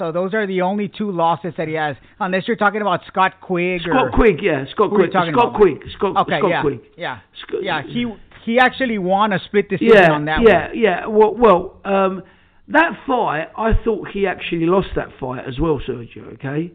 [0.00, 3.34] So those are the only two losses that he has, unless you're talking about Scott
[3.42, 5.10] Quigg or Scott Quigg, yeah, Scott Quigg.
[5.10, 5.54] Scott about?
[5.60, 5.78] Quigg.
[5.94, 6.80] Scott, Okay, Scott yeah, Quigg.
[6.96, 7.82] yeah, Scott- yeah.
[7.86, 8.06] He
[8.46, 10.78] he actually won a split decision yeah, on that yeah, one.
[10.78, 11.00] yeah.
[11.02, 11.06] Yeah.
[11.06, 12.22] Well, well, um,
[12.68, 16.32] that fight, I thought he actually lost that fight as well, Sergio.
[16.34, 16.72] Okay,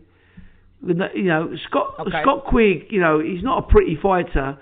[0.85, 2.21] you know, Scott Okay.
[2.21, 4.59] Scott Quigg, you know, he's not a pretty fighter.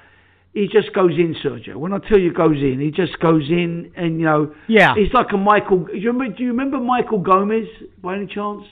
[0.54, 1.76] He just goes in, Sergio.
[1.78, 5.12] When I tell you goes in, he just goes in, and you know, Yeah, he's
[5.14, 5.80] like a Michael.
[5.86, 6.36] Do you remember?
[6.38, 7.68] Do you remember Michael Gomez
[8.02, 8.64] by any chance?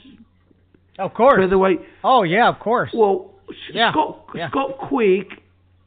[0.98, 1.40] of course.
[1.42, 1.80] Featherweight.
[2.04, 2.90] Oh yeah, of course.
[2.94, 3.32] Well,
[3.72, 4.48] Yeah, Scott yeah.
[4.50, 5.26] Scott Quigg,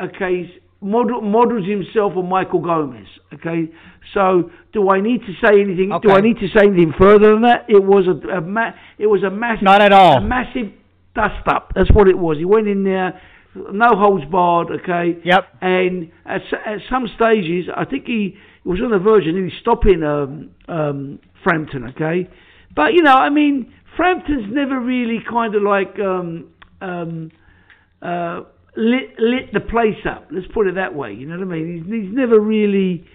[0.02, 3.08] okay, model, models himself on Michael Gomez.
[3.34, 3.70] Okay,
[4.14, 5.98] so do I need to say anything?
[6.02, 7.66] Do I need to say anything further than that?
[7.70, 10.18] It was a, a ma- it was a massive, Not at all.
[10.18, 10.72] a massive
[11.16, 11.72] dust up.
[11.76, 12.38] That's what it was.
[12.38, 13.22] He went in there,
[13.72, 14.70] no holds barred.
[14.82, 15.48] Okay, Yep.
[15.62, 19.54] and at, at some stages, I think he, he was on the verge of nearly
[19.62, 22.30] stopping um, um, Frampton, okay?
[22.76, 26.50] But, you know, I mean, Frampton's never really kind of like, um,
[26.82, 27.32] um,
[28.02, 28.42] uh,
[28.76, 30.28] lit lit the place up.
[30.32, 31.14] Let's put it that way.
[31.14, 31.84] You know what I mean?
[31.88, 33.06] He's, he's never really,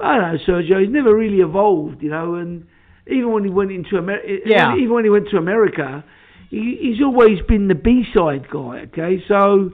[0.00, 0.80] I don't know, Sergio.
[0.80, 2.00] He's never really evolved.
[2.02, 2.64] You know, and
[3.08, 4.76] even when he went into America, Yeah.
[4.76, 6.04] even when he went to America,
[6.50, 8.86] he, he's always been the B side guy.
[8.88, 9.72] Okay, so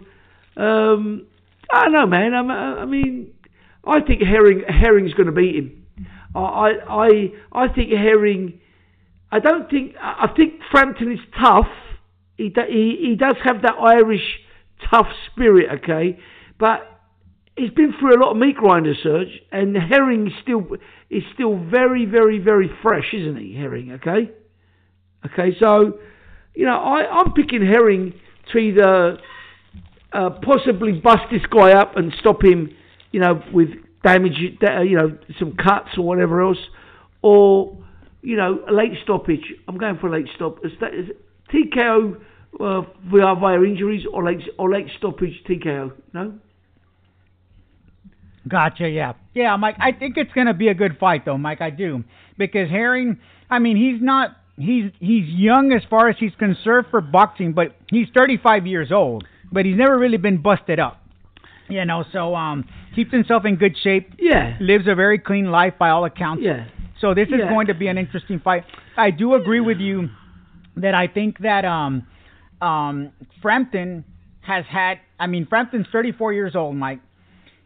[0.56, 1.26] um,
[1.72, 2.34] I don't know, man.
[2.34, 3.32] I'm, I mean,
[3.84, 5.86] I think Herring Herring's going to beat him.
[6.34, 7.08] I I I
[7.52, 8.60] I think Herring.
[9.32, 9.94] I don't think.
[10.00, 11.68] I I think Frampton is tough.
[12.36, 14.40] He he he does have that Irish
[14.90, 15.82] tough spirit.
[15.82, 16.18] Okay,
[16.58, 16.80] but
[17.56, 20.66] he's been through a lot of meat grinder Serge, and Herring still
[21.08, 23.54] is still very very very fresh, isn't he?
[23.54, 23.92] Herring.
[23.92, 24.30] Okay.
[25.24, 25.98] Okay, so
[26.54, 28.14] you know I I'm picking Herring
[28.52, 29.18] to either
[30.12, 32.70] uh, possibly bust this guy up and stop him,
[33.12, 33.68] you know, with
[34.02, 36.58] damage, uh, you know, some cuts or whatever else,
[37.22, 37.76] or
[38.22, 39.52] you know, a late stoppage.
[39.68, 40.58] I'm going for a late stop.
[40.64, 41.06] Is that is
[41.52, 42.20] TKO
[42.60, 45.92] uh, via via injuries or late or late stoppage TKO?
[46.12, 46.38] No.
[48.48, 48.88] Gotcha.
[48.88, 49.12] Yeah.
[49.34, 49.76] Yeah, Mike.
[49.78, 51.60] I think it's gonna be a good fight, though, Mike.
[51.60, 52.04] I do
[52.36, 53.18] because Herring.
[53.48, 54.36] I mean, he's not.
[54.60, 59.24] He's he's young as far as he's concerned for boxing, but he's 35 years old.
[59.52, 60.98] But he's never really been busted up.
[61.68, 64.10] You know, so um, keeps himself in good shape.
[64.18, 64.56] Yeah.
[64.60, 66.42] Lives a very clean life by all accounts.
[66.44, 66.66] Yeah.
[67.00, 67.48] So this is Yeah.
[67.48, 68.64] going to be an interesting fight.
[68.96, 70.08] I do agree with you
[70.76, 72.06] that I think that um,
[72.60, 74.04] um, Frampton
[74.40, 74.98] has had.
[75.18, 77.00] I mean, Frampton's 34 years old, Mike.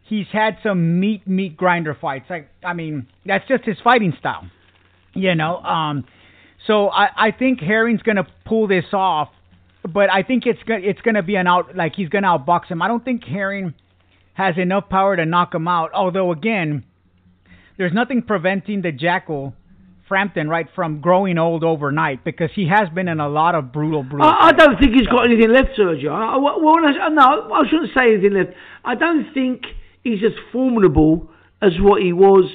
[0.03, 2.25] He's had some meat meat grinder fights.
[2.29, 4.47] Like, I mean, that's just his fighting style.
[5.13, 5.57] You know.
[5.57, 6.05] Um,
[6.67, 9.29] so I I think Herring's gonna pull this off,
[9.87, 12.81] but I think it's gonna it's gonna be an out like he's gonna outbox him.
[12.81, 13.73] I don't think Herring
[14.33, 15.91] has enough power to knock him out.
[15.93, 16.83] Although again,
[17.77, 19.53] there's nothing preventing the Jackal
[20.07, 24.03] Frampton right from growing old overnight because he has been in a lot of brutal
[24.03, 24.27] brutal.
[24.27, 26.11] I, I don't think he's got anything left, Sergio.
[26.11, 28.51] I, well, I, no, I shouldn't say anything left.
[28.83, 29.63] I don't think
[30.03, 31.29] he's as formidable
[31.61, 32.51] as what he was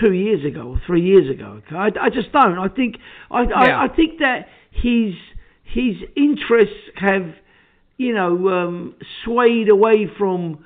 [0.00, 1.60] two years ago or three years ago.
[1.66, 1.76] Okay?
[1.76, 2.58] I, I just don't.
[2.58, 2.96] I think
[3.30, 3.54] I, Yeah.
[3.54, 5.14] I, I think that his
[5.64, 7.34] his interests have,
[7.96, 8.94] you know, um,
[9.24, 10.64] swayed away from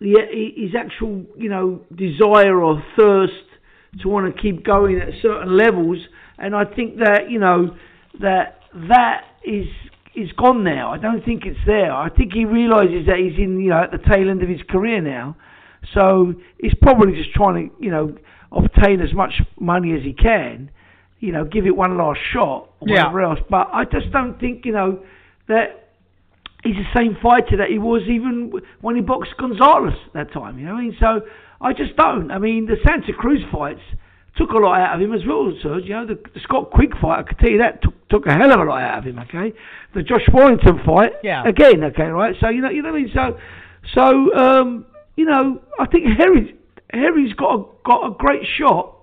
[0.00, 0.18] the,
[0.56, 3.32] his actual, you know, desire or thirst
[4.02, 5.98] to want to keep going at certain levels.
[6.38, 7.76] And I think that, you know,
[8.20, 9.66] that that is
[10.14, 10.92] is gone now.
[10.92, 11.92] I don't think it's there.
[11.92, 14.60] I think he realizes that he's in, you know, at the tail end of his
[14.68, 15.36] career now.
[15.92, 18.16] So he's probably just trying to, you know,
[18.56, 20.70] obtain as much money as he can,
[21.20, 23.04] you know, give it one last shot or Yeah.
[23.04, 23.40] whatever else.
[23.48, 24.98] But I just don't think, you know,
[25.48, 25.88] that
[26.62, 30.58] he's the same fighter that he was even when he boxed Gonzalez that time.
[30.58, 31.22] You know, what I mean, so
[31.60, 32.30] I just don't.
[32.30, 33.80] I mean, the Santa Cruz fights
[34.36, 35.84] took a lot out of him as well, Serge.
[35.84, 38.32] You know, the, the Scott Quigg fight, I could tell you that took took a
[38.32, 39.18] hell of a lot out of him.
[39.20, 39.52] Okay,
[39.94, 41.46] the Josh Warrington fight, Yeah.
[41.46, 42.34] again, okay, right.
[42.40, 43.10] So you know, you know what I mean.
[43.14, 43.38] So,
[43.94, 44.86] so um,
[45.16, 46.56] you know, I think Harry
[46.94, 48.96] Harry's got a, got a great shot.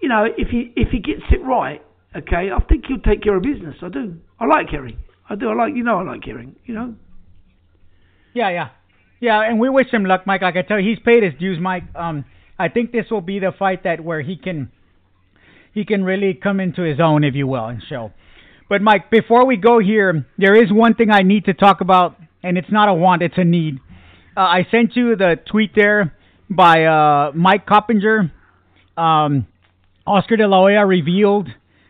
[0.00, 1.82] You know, if he if he gets it right,
[2.14, 3.76] okay, I think he'll take care of business.
[3.82, 4.16] I do.
[4.38, 4.98] I like Harry.
[5.28, 5.48] I do.
[5.48, 6.56] I like you know I like Herring.
[6.64, 6.94] You know.
[8.34, 8.68] Yeah, yeah,
[9.20, 9.40] yeah.
[9.40, 10.42] And we wish him luck, Mike.
[10.42, 11.84] Like I tell you, he's paid his dues, Mike.
[11.94, 12.24] Um,
[12.58, 14.70] I think this will be the fight that where he can
[15.72, 18.12] he can really come into his own, if you will, and show.
[18.68, 22.16] But Mike, before we go here, there is one thing I need to talk about,
[22.42, 23.78] and it's not a want, it's a need.
[24.36, 26.16] Uh, I sent you the tweet there
[26.50, 28.32] by uh, Mike Coppinger.
[28.96, 29.46] Um,
[30.06, 31.48] Oscar De La Hoya revealed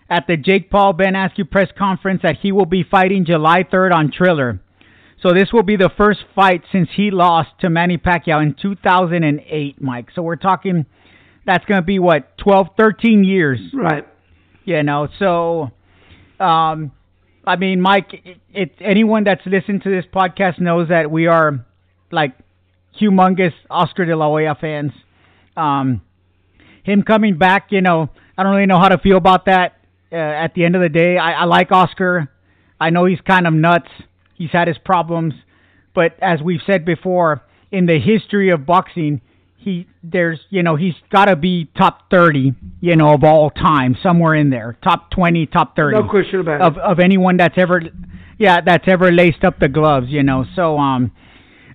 [0.09, 3.93] at the Jake Paul Ben Askren press conference that he will be fighting July 3rd
[3.93, 4.61] on Triller.
[5.23, 9.81] So this will be the first fight since he lost to Manny Pacquiao in 2008,
[9.81, 10.09] Mike.
[10.15, 10.87] So we're talking
[11.47, 14.07] that's going to be what 12, 13 years, Right.
[14.65, 15.09] you know.
[15.19, 15.71] So
[16.41, 16.93] um
[17.47, 21.65] I mean, Mike, it, it anyone that's listened to this podcast knows that we are
[22.11, 22.33] like
[23.01, 24.93] humongous Oscar De La Hoya fans.
[25.57, 26.01] Um
[26.83, 29.77] him coming back, you know, I don't really know how to feel about that.
[30.13, 32.29] Uh, at the end of the day, I, I like Oscar.
[32.79, 33.89] I know he's kind of nuts.
[34.35, 35.33] He's had his problems,
[35.95, 37.43] but as we've said before,
[37.73, 39.21] in the history of boxing,
[39.57, 43.97] he there's you know he's got to be top thirty, you know, of all time,
[44.03, 46.83] somewhere in there, top twenty, top thirty No question about of it.
[46.83, 47.81] of anyone that's ever
[48.39, 51.13] yeah that's ever laced up the gloves you know so um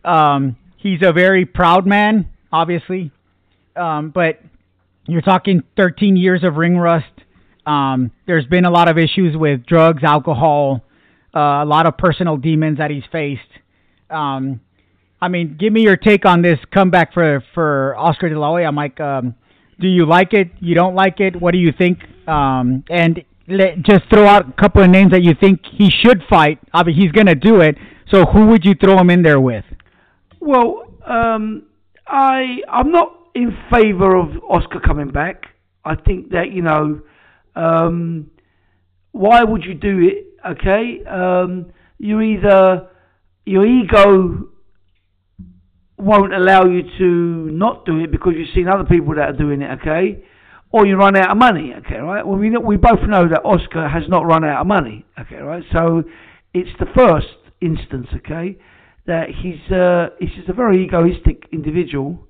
[0.03, 3.11] um he's a very proud man obviously
[3.75, 4.39] um but
[5.07, 7.05] you're talking 13 years of ring rust
[7.65, 10.81] um there's been a lot of issues with drugs alcohol
[11.35, 13.41] uh, a lot of personal demons that he's faced
[14.09, 14.59] um
[15.21, 18.71] I mean, give me your take on this comeback for for Oscar De La Hoya,
[18.71, 18.99] Mike.
[18.99, 19.35] Um,
[19.79, 20.49] do you like it?
[20.59, 21.39] You don't like it?
[21.39, 21.99] What do you think?
[22.27, 26.23] Um, and let, just throw out a couple of names that you think he should
[26.29, 26.59] fight.
[26.73, 27.75] I mean, he's going to do it.
[28.11, 29.65] So who would you throw him in there with?
[30.39, 31.63] Well, um,
[32.07, 35.43] I I'm not in favour of Oscar coming back.
[35.85, 37.01] I think that you know,
[37.55, 38.31] um,
[39.11, 40.27] why would you do it?
[40.45, 42.87] Okay, um, you either
[43.45, 44.49] your ego
[45.97, 49.61] won't allow you to not do it because you've seen other people that are doing
[49.61, 49.79] it.
[49.81, 50.23] Okay,
[50.71, 51.73] or you run out of money.
[51.85, 52.25] Okay, right?
[52.25, 55.05] Well, we we both know that Oscar has not run out of money.
[55.19, 55.63] Okay, right?
[55.73, 56.03] So
[56.53, 57.27] it's the first
[57.61, 58.07] instance.
[58.15, 58.57] Okay,
[59.09, 62.27] that he's uh, he's just a very egoistic individual,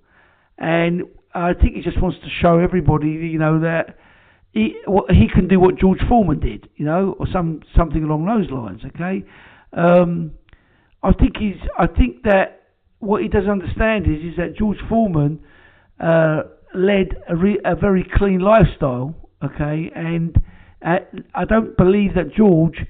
[0.57, 1.03] and
[1.34, 3.97] I think he just wants to show everybody, you know, that
[4.53, 4.75] he
[5.09, 8.82] he can do what George Foreman did, you know, or some something along those lines.
[8.95, 9.25] Okay,
[9.73, 10.32] um,
[11.03, 11.59] I think he's.
[11.77, 12.69] I think that
[12.99, 15.41] what he doesn't understand is is that George Foreman
[15.99, 19.15] uh, led a, re, a very clean lifestyle.
[19.43, 20.36] Okay, and
[20.82, 20.99] uh,
[21.36, 22.86] I don't believe that George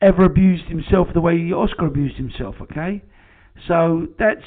[0.00, 2.56] ever abused himself the way Oscar abused himself.
[2.62, 3.02] Okay,
[3.66, 4.44] so that's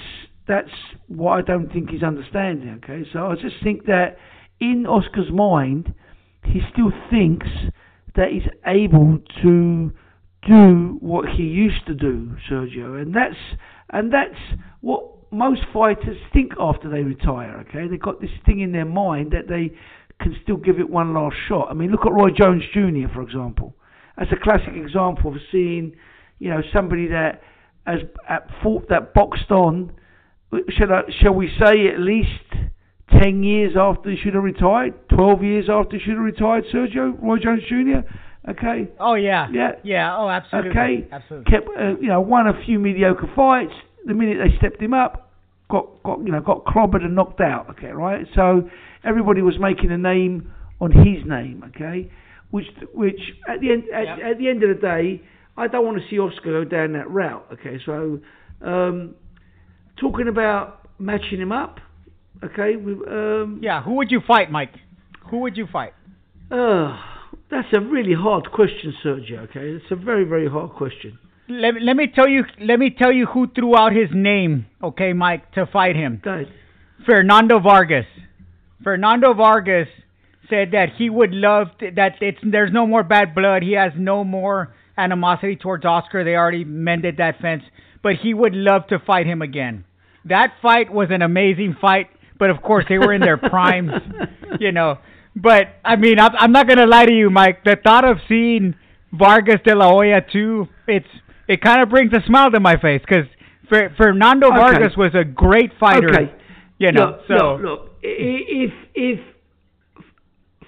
[0.47, 0.69] that's
[1.07, 2.81] what I don't think he's understanding.
[2.83, 4.17] Okay, so I just think that
[4.59, 5.93] in Oscar's mind,
[6.45, 7.47] he still thinks
[8.15, 9.91] that he's able to
[10.47, 13.35] do what he used to do, Sergio, and that's
[13.89, 14.39] and that's
[14.81, 17.65] what most fighters think after they retire.
[17.69, 19.71] Okay, they've got this thing in their mind that they
[20.19, 21.67] can still give it one last shot.
[21.69, 23.11] I mean, look at Roy Jones Jr.
[23.13, 23.75] for example.
[24.17, 25.93] That's a classic example of seeing,
[26.39, 27.41] you know, somebody that
[27.85, 27.99] has
[28.61, 29.91] fought that boxed on
[30.69, 32.29] shall, I, shall we say at least
[33.21, 37.21] 10 years after he should have retired, 12 years after he should have retired, Sergio,
[37.21, 38.07] Roy Jones Jr.,
[38.49, 38.89] okay?
[38.99, 39.47] Oh, yeah.
[39.51, 39.71] Yeah.
[39.83, 40.71] Yeah, oh, absolutely.
[40.71, 41.07] Okay.
[41.11, 41.51] Absolutely.
[41.51, 43.73] Kept, uh, you know, won a few mediocre fights.
[44.05, 45.31] The minute they stepped him up,
[45.69, 48.25] got, got, you know, got clobbered and knocked out, okay, right?
[48.35, 48.69] So
[49.03, 52.11] everybody was making a name on his name, okay?
[52.49, 54.31] Which, which at the end, at, yep.
[54.31, 55.21] at the end of the day,
[55.57, 57.79] I don't want to see Oscar go down that route, okay?
[57.85, 58.19] So,
[58.61, 59.15] um,
[59.99, 61.79] talking about matching him up.
[62.43, 62.75] Okay.
[62.75, 63.83] Um, yeah.
[63.83, 64.73] Who would you fight, Mike?
[65.29, 65.93] Who would you fight?
[66.49, 66.97] Uh,
[67.49, 69.49] that's a really hard question, Sergio.
[69.49, 71.19] Okay, it's a very very hard question.
[71.47, 72.43] Let, let me tell you.
[72.59, 74.65] Let me tell you who threw out his name.
[74.83, 76.21] Okay, Mike, to fight him.
[76.23, 76.47] Go ahead.
[77.05, 78.05] Fernando Vargas.
[78.83, 79.87] Fernando Vargas
[80.49, 83.63] said that he would love to, that it's there's no more bad blood.
[83.63, 86.23] He has no more animosity towards Oscar.
[86.23, 87.63] They already mended that fence,
[88.01, 89.85] but he would love to fight him again
[90.25, 93.91] that fight was an amazing fight, but of course they were in their primes,
[94.59, 94.97] you know.
[95.35, 97.63] But I mean, I'm, I'm not gonna lie to you, Mike.
[97.63, 98.75] The thought of seeing
[99.11, 101.07] Vargas de la Hoya two, it's
[101.47, 103.25] it kind of brings a smile to my face because
[103.97, 104.57] Fernando okay.
[104.57, 106.09] Vargas was a great fighter.
[106.09, 106.33] Okay.
[106.77, 109.19] You know, look, so look, look, if if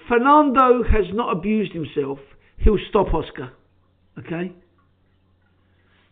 [0.08, 2.18] Fernando has not abused himself,
[2.58, 3.52] he'll stop Oscar.
[4.18, 4.52] Okay.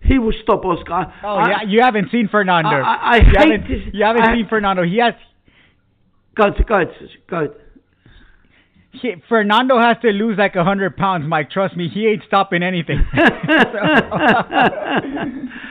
[0.05, 1.13] He will stop Oscar.
[1.23, 2.71] Oh I, yeah, you haven't seen Fernando.
[2.71, 3.95] I, I, I you hate haven't, this.
[3.95, 4.83] You haven't seen Fernando.
[4.83, 5.15] He has.
[6.35, 6.89] Go ahead, go ahead,
[7.29, 7.51] go ahead.
[8.91, 11.51] He, Fernando has to lose like a hundred pounds, Mike.
[11.51, 12.99] Trust me, he ain't stopping anything.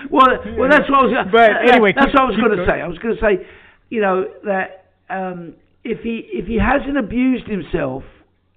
[0.09, 1.27] well, well, that's what I was.
[1.31, 2.81] But anyway, that's keep, what I was going to say.
[2.81, 3.45] I was going to say,
[3.89, 8.03] you know, that um, if he if he hasn't abused himself,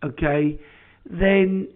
[0.03, 0.59] okay,
[1.11, 1.69] then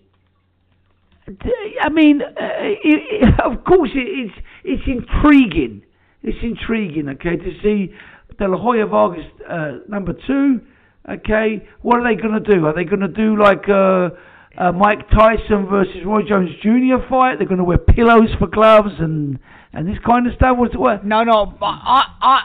[1.82, 5.82] I mean, uh, it, it, of course, it, it's it's intriguing.
[6.22, 7.94] It's intriguing, okay, to see
[8.38, 10.60] De La Hoya Vargas uh, number two.
[11.08, 12.66] Okay, what are they going to do?
[12.66, 14.10] Are they going to do like uh,
[14.58, 17.06] uh, Mike Tyson versus Roy Jones Jr.
[17.08, 17.38] fight?
[17.38, 19.38] They're going to wear pillows for gloves and
[19.72, 20.56] and this kind of stuff.
[20.58, 21.04] What's what?
[21.04, 21.56] No, no.
[21.62, 22.40] Uh, uh,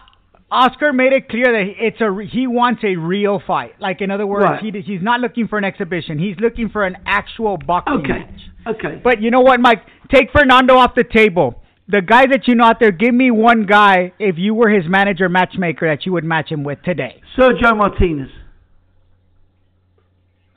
[0.53, 3.73] Oscar made it clear that it's a he wants a real fight.
[3.79, 4.63] Like in other words, right.
[4.63, 6.19] he he's not looking for an exhibition.
[6.19, 8.19] He's looking for an actual boxing okay.
[8.19, 8.75] match.
[8.75, 9.01] Okay.
[9.03, 9.81] But you know what, Mike?
[10.11, 11.59] Take Fernando off the table.
[11.87, 14.85] The guy that you know out there, give me one guy if you were his
[14.87, 17.21] manager matchmaker that you would match him with today.
[17.37, 18.29] Sergio Martinez.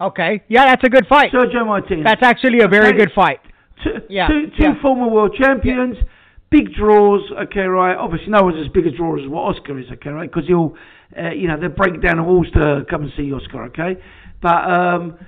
[0.01, 0.45] Okay.
[0.49, 1.33] Yeah, that's a good fight.
[1.33, 2.05] Sergio Martinez.
[2.05, 2.99] That's actually a very okay.
[2.99, 3.41] good fight.
[3.83, 4.29] Two, yeah.
[4.29, 4.83] two, two yeah.
[4.83, 5.97] former world champions.
[5.97, 6.05] Yeah.
[6.51, 7.97] Big draws, okay, right.
[7.97, 10.31] Obviously, no one's as big a draw as what Oscar is, okay, right?
[10.31, 10.75] Because he'll,
[11.19, 14.01] uh, you know, they'll break down the walls to come and see Oscar, okay?
[14.41, 15.19] But um,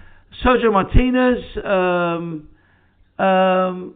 [0.44, 2.48] Sergio Martinez, um,
[3.18, 3.94] um,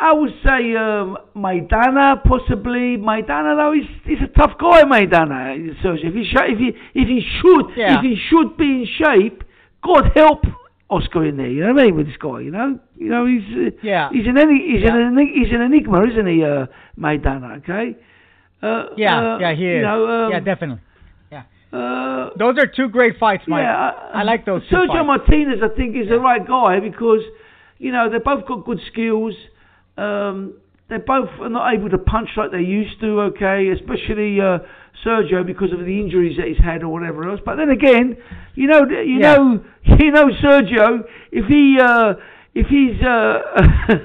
[0.00, 2.96] I would say um, Maidana possibly.
[2.96, 4.84] Maidana though is he's a tough guy.
[4.84, 5.82] Maidana.
[5.82, 7.98] So if he sh- if he if he should yeah.
[7.98, 9.44] if he should be in shape,
[9.84, 10.44] God help
[10.90, 11.48] Oscar in there.
[11.48, 12.40] You know what I mean with this guy.
[12.40, 14.96] You know, you know he's uh, yeah he's an he's yeah.
[14.96, 16.66] an he's an enigma, isn't he, uh,
[16.98, 17.58] Maidana?
[17.58, 17.96] Okay.
[18.62, 19.76] Uh, yeah, uh, yeah, he is.
[19.76, 20.82] You know, um, yeah, definitely.
[21.32, 21.44] Yeah.
[21.72, 23.62] Uh, those are two great fights, Mike.
[23.62, 24.62] Yeah, I, I like those.
[24.70, 26.16] Sergio Martinez, I think, is yeah.
[26.16, 27.22] the right guy because
[27.80, 29.34] you know, they both got good skills.
[29.96, 33.32] Um, they both are not able to punch like they used to.
[33.32, 34.58] Okay, especially uh,
[35.04, 37.40] Sergio because of the injuries that he's had or whatever else.
[37.44, 38.16] But then again,
[38.54, 39.34] you know, you Yeah.
[39.36, 39.64] know,
[39.98, 42.14] you know, Sergio, if he uh,
[42.54, 43.38] if he's uh,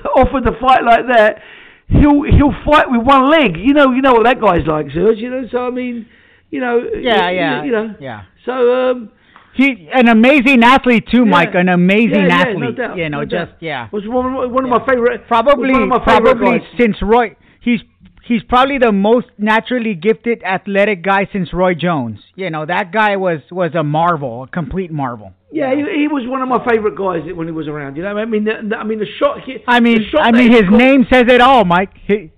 [0.16, 1.41] offered a fight like that,
[1.89, 3.58] he'll he'll fight with one leg.
[3.58, 5.18] You know, you know what that guy's like, Sergio.
[5.18, 6.08] You know, so I mean,
[6.52, 8.22] you know, Yeah, you, yeah, you know, yeah.
[8.46, 8.52] so
[8.91, 9.12] um,
[9.56, 11.32] He an amazing athlete too, Yeah.
[11.32, 11.56] Mike.
[11.56, 12.60] An amazing Yeah, yeah, athlete.
[12.60, 13.62] no doubt, you know, no just doubt.
[13.62, 13.88] yeah.
[13.91, 15.28] was one, one of my favorite.
[15.28, 16.68] Probably, one of my favorite probably guys.
[16.80, 17.36] since Roy.
[17.62, 17.80] He's
[18.28, 22.20] he's probably the most naturally gifted athletic guy since Roy Jones.
[22.36, 25.34] You know, that guy was was a marvel, a complete marvel.
[25.52, 27.96] Yeah, he, he was one of my favorite guys when he was around.
[27.96, 29.40] You know, I mean, the, the- I mean, the shot.
[29.46, 31.92] He, I mean, shot I mean, his caught- name says it all, Mike.
[32.06, 32.32] He,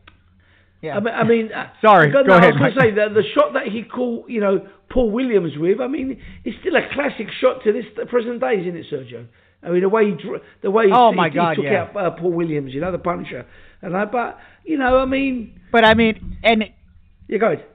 [0.81, 0.97] yeah.
[0.97, 3.13] I mean, I mean uh, Sorry, no, go I ahead, was going to say the
[3.13, 5.81] the shot that he caught, you know, Paul Williams with.
[5.81, 9.25] I mean, it's still a classic shot to this present day, isn't it, Sergio?
[9.63, 10.15] I mean, the way he
[10.61, 11.85] the way he, Oh, he- my he God, took yeah.
[11.89, 13.47] out uh, Paul Williams, you know, the puncher,
[13.81, 16.65] and I, but you know, I mean, but I mean, and
[17.27, 17.53] you go.
[17.53, 17.65] ahead.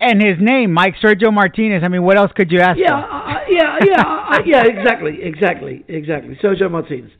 [0.00, 1.82] and his name, Mike Sergio Martinez.
[1.82, 5.84] I mean, what else could you ask Yeah, I- yeah, yeah, I- yeah, exactly, exactly,
[5.88, 6.36] exactly.
[6.42, 7.10] Sergio Martinez.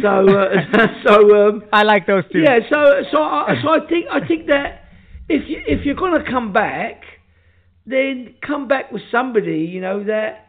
[0.00, 0.54] So, uh,
[1.06, 1.48] so.
[1.48, 2.40] Um, I like those two.
[2.40, 4.84] Yeah, so so I, so I think I think that
[5.28, 7.02] if you if you're gonna come back,
[7.86, 10.41] then come back with somebody you know that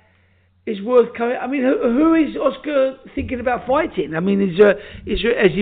[0.66, 1.36] is worth coming.
[1.41, 4.16] I mean, who, who is Oscar thinking about fighting?
[4.16, 5.61] I mean, is there is there as, he,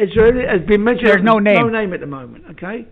[0.00, 1.08] as there has been mentioned?
[1.08, 1.56] There's no name.
[1.56, 2.44] No name at the moment.
[2.52, 2.86] Okay,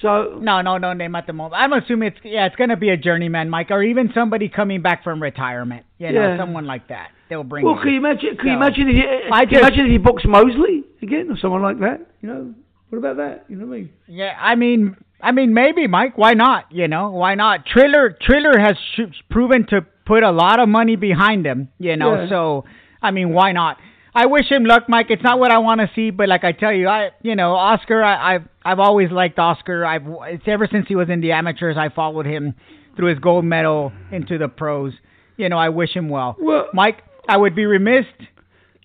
[0.00, 1.62] so No, no, no name at the moment.
[1.62, 5.04] I'm assuming it's yeah, it's gonna be a journeyman, Mike, or even somebody coming back
[5.04, 5.84] from retirement.
[5.98, 6.38] You know, Yeah.
[6.38, 7.10] someone like that.
[7.28, 7.64] They'll bring.
[7.64, 7.82] well, in.
[7.82, 8.36] can you imagine?
[8.36, 11.62] Can you imagine if you, I just- imagine if he boxed Mosley again or someone
[11.62, 12.00] like that?
[12.20, 12.54] You know,
[12.90, 13.46] what about that?
[13.48, 13.90] You know what I mean?
[14.06, 16.18] Yeah, I mean, I mean, maybe Mike.
[16.18, 16.66] Why not?
[16.72, 17.64] You know, why not?
[17.64, 21.68] Triller, Triller has sh- proven to put a lot of money behind him.
[21.78, 22.28] You know, Yeah.
[22.28, 22.64] so
[23.00, 23.78] I mean, why not?
[24.14, 25.06] I wish him luck, Mike.
[25.10, 27.54] It's not what I want to see, but like I tell you, I, you know,
[27.54, 29.86] Oscar, I, I've, I've always liked Oscar.
[29.86, 32.54] I've, it's ever since he was in the amateurs, I followed him
[32.96, 34.92] through his gold medal into the pros.
[35.38, 36.36] You know, I wish him well.
[36.38, 38.04] Well, Mike, I would be remiss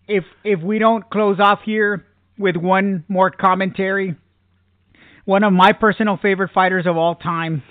[0.08, 2.06] if if we don't close off here
[2.38, 4.16] with one more commentary.
[5.28, 7.62] One of my personal favorite fighters of all time.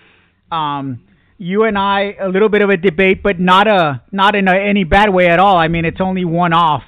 [0.52, 1.00] Um,
[1.38, 4.54] you and I a little bit of a debate, but not a not in a,
[4.54, 5.56] any bad way at all.
[5.56, 6.82] I mean, it's only one off.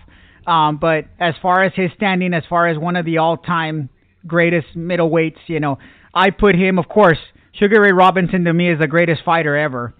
[0.46, 3.88] Um, but as far as his standing, as far as one of the all-time
[4.26, 5.78] greatest middleweights, you know,
[6.12, 7.18] I put him, of course.
[7.52, 9.94] Sugar Ray Robinson to me is the greatest fighter ever.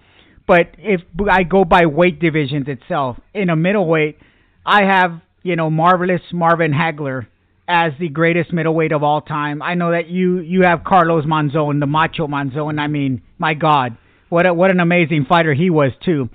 [0.46, 1.00] But if
[1.30, 4.18] I go by weight divisions itself, in a middleweight,
[4.66, 7.26] I have, you know, marvelous Marvin Hagler
[7.68, 9.60] as the greatest middleweight of all time.
[9.60, 12.80] I know that you you have Carlos Monzon, the Macho Monzon.
[12.80, 13.96] I mean, my God,
[14.30, 16.30] what a, what an amazing fighter he was too.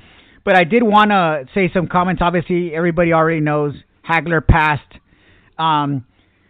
[0.46, 2.22] But I did want to say some comments.
[2.24, 3.74] Obviously, everybody already knows
[4.08, 4.82] Hagler passed.
[5.58, 6.06] Um,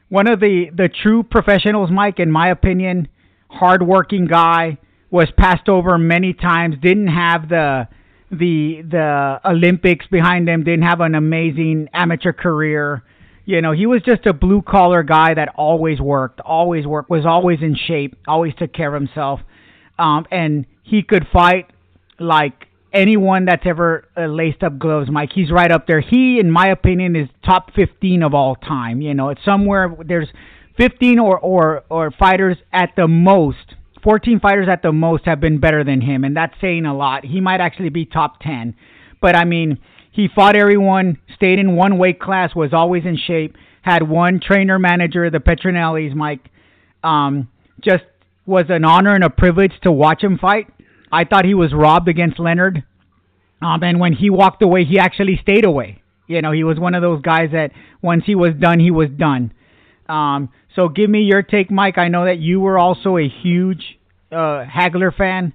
[0.09, 3.07] one of the the true professionals, Mike, in my opinion,
[3.49, 4.79] hardworking guy,
[5.09, 6.75] was passed over many times.
[6.81, 7.87] Didn't have the
[8.29, 10.65] the the Olympics behind him.
[10.65, 13.03] Didn't have an amazing amateur career.
[13.45, 17.25] You know, he was just a blue collar guy that always worked, always worked, was
[17.25, 19.41] always in shape, always took care of himself,
[19.99, 21.67] um, and he could fight
[22.19, 25.31] like anyone that's ever uh, laced up gloves, Mike.
[25.33, 25.99] He's right up there.
[25.99, 29.01] He, in my opinion, is top 15 of all time.
[29.01, 30.29] You know, it's somewhere there's
[30.77, 33.75] 15 or or or fighters at the most.
[34.03, 37.25] 14 fighters at the most have been better than him, and that's saying a lot.
[37.25, 38.75] He might actually be top 10.
[39.21, 39.79] But I mean,
[40.13, 44.77] he fought everyone, stayed in one weight class, was always in shape, had one trainer
[44.77, 46.49] manager, the Petronellis, Mike.
[47.03, 47.49] Um,
[47.81, 48.03] just
[48.45, 50.67] was an honor and a privilege to watch him fight.
[51.11, 52.83] I thought he was robbed against Leonard.
[53.61, 56.03] Um, and when he walked away, he actually stayed away.
[56.27, 59.09] You know, he was one of those guys that once he was done, he was
[59.09, 59.51] done.
[60.07, 61.97] Um, so give me your take, Mike.
[61.97, 63.97] I know that you were also a huge
[64.31, 65.53] uh, Hagler fan.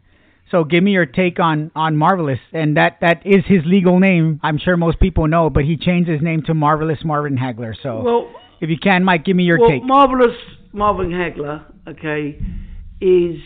[0.51, 4.41] So give me your take on on Marvelous, and that that is his legal name.
[4.43, 7.75] I'm sure most people know, but he changed his name to Marvelous Marvin Hagler.
[7.83, 8.31] So well,
[8.61, 9.85] if you can, Mike, give me your well, take.
[9.85, 10.37] marvelous
[10.73, 12.39] Marvin Hagler, okay,
[13.01, 13.41] is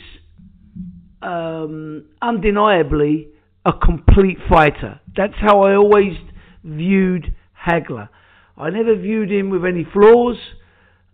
[1.23, 3.29] um, undeniably
[3.65, 5.01] a complete fighter.
[5.17, 6.13] That's how I always
[6.65, 7.35] viewed
[7.67, 8.09] Hagler.
[8.57, 10.37] I never viewed him with any flaws.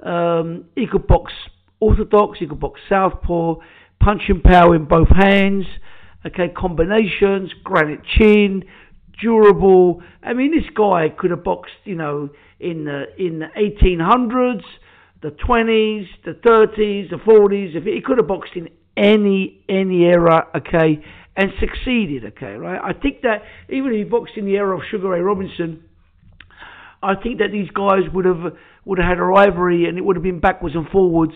[0.03, 1.33] Um, he could box
[1.81, 3.57] orthodox, he could box southpaw,
[4.01, 5.65] punching power in both hands,
[6.27, 8.65] okay, combinations, granite chin,
[9.21, 10.03] durable.
[10.23, 12.31] I mean, this guy could have boxed, you know,
[12.61, 14.63] in the in the 1800s,
[15.23, 17.77] the 20s, the 30s, the 40s.
[17.77, 21.03] If he could have boxed in any any era, okay,
[21.37, 22.81] and succeeded, okay, right?
[22.83, 25.85] I think that even if he boxed in the era of Sugar Ray Robinson,
[27.03, 30.17] I think that these guys would have would have had a rivalry, and it would
[30.17, 31.35] have been backwards and forwards.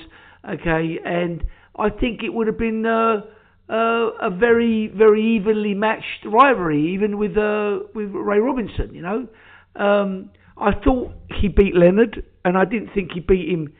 [0.48, 1.44] Okay, and
[1.76, 3.22] I think it would have been uh,
[3.68, 8.94] uh, a very very evenly matched rivalry, even with uh, with Ray Robinson.
[8.94, 9.28] You know,
[9.76, 13.72] um, I thought he beat Leonard, and I didn't think he beat him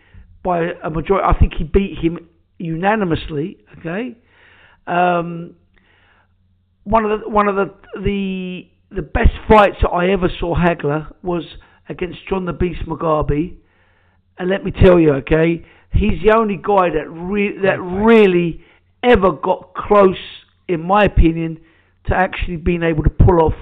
[0.43, 1.27] by a majority.
[1.27, 2.29] I think he beat him
[2.59, 3.59] unanimously.
[3.79, 4.17] Okay.
[4.87, 5.55] Um,
[6.85, 11.13] one of the one of the the the best fights that I ever saw Hagler
[11.23, 11.45] was
[11.89, 13.57] against John the Beast Mugabi,
[14.39, 18.65] and let me tell you, okay, he's the only guy that re- that really
[19.03, 20.17] ever got close,
[20.69, 21.61] in my opinion,
[22.07, 23.55] to actually being able to pull off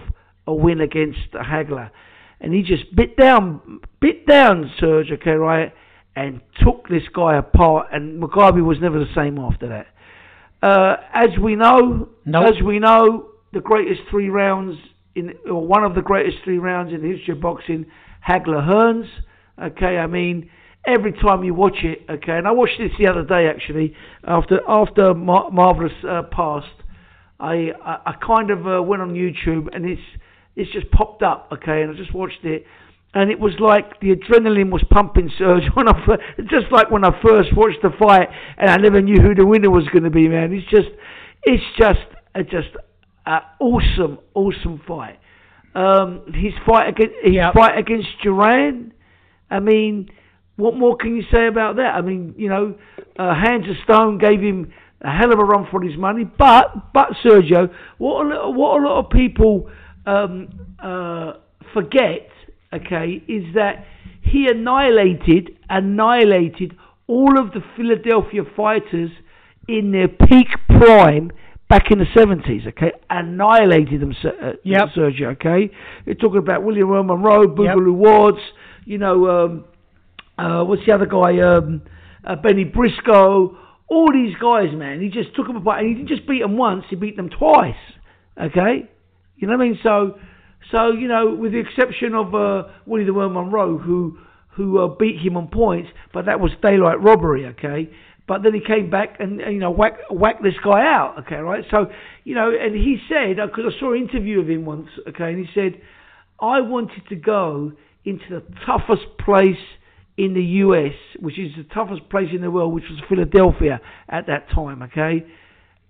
[0.47, 1.91] a win against a Hagler,
[2.41, 5.72] and he just bit down, bit down Serge, okay, right,
[6.16, 9.87] and took this guy apart, and Mugabi was never the same after that.
[10.62, 12.49] Uh, as we know, Nope.
[12.49, 14.76] as we know, the greatest three rounds
[15.14, 17.87] in, or one of the greatest three rounds in the history of boxing,
[18.26, 19.09] Hagler Hearns.
[19.61, 20.51] Okay, I mean,
[20.87, 24.61] every time you watch it, okay, and I watched this the other day actually after
[24.68, 26.66] after Mar- Marvelous uh, passed.
[27.39, 30.03] I, I I kind of uh, went on YouTube and it's
[30.57, 32.64] it's just popped up, okay, and I just watched it.
[33.12, 35.64] And it was like the adrenaline was pumping, Serge.
[35.74, 35.93] When I
[36.49, 39.70] just like when I first watched the fight, and I never knew who the winner
[39.70, 40.28] was going to be.
[40.28, 40.91] Man, it's just,
[41.43, 41.99] it's just,
[42.35, 42.68] a just
[43.26, 45.18] an awesome, awesome fight.
[45.74, 47.55] Um, his fight against his Yep.
[47.55, 48.93] fight against Duran.
[49.51, 50.11] I mean,
[50.61, 51.95] what more can you say about that?
[51.95, 52.75] I mean, you know,
[53.19, 56.93] uh, Hands of Stone gave him a hell of a run for his money, but
[56.93, 59.71] but Sergio, what a lot, what a lot of people
[60.07, 60.49] um,
[60.79, 61.33] uh,
[61.73, 62.29] forget,
[62.73, 63.87] okay, is that
[64.23, 69.11] he annihilated annihilated all of the Philadelphia fighters
[69.67, 71.31] in their peak prime
[71.69, 72.93] back in the 70s, okay?
[73.09, 74.89] Annihilated them, uh, Yep.
[74.97, 75.71] Sergio, okay?
[76.05, 78.41] You're talking about William Earl Monroe, Boogaloo Watts,
[78.85, 79.65] you know, um,
[80.41, 81.38] uh, what's the other guy?
[81.41, 81.82] Um,
[82.24, 83.57] uh, Benny Briscoe.
[83.88, 85.01] All these guys, man.
[85.01, 87.28] He just took them apart, and he didn't just beat them once; he beat them
[87.28, 87.74] twice.
[88.41, 88.88] Okay,
[89.36, 89.78] you know what I mean?
[89.82, 90.18] So,
[90.70, 94.18] so you know, with the exception of uh, Willie the Worm Monroe, who
[94.51, 97.47] who uh, beat him on points, but that was daylight robbery.
[97.47, 97.91] Okay.
[98.30, 101.16] But then he came back and, and you know whack whacked this guy out.
[101.26, 101.64] Okay, right?
[101.68, 101.86] So
[102.22, 104.86] you know, and he said because I saw an interview of him once.
[105.09, 105.80] Okay, and he said,
[106.41, 107.72] I wanted to go
[108.05, 109.59] into the toughest place
[110.25, 114.27] in the US, which is the toughest place in the world, which was Philadelphia at
[114.27, 115.25] that time, okay?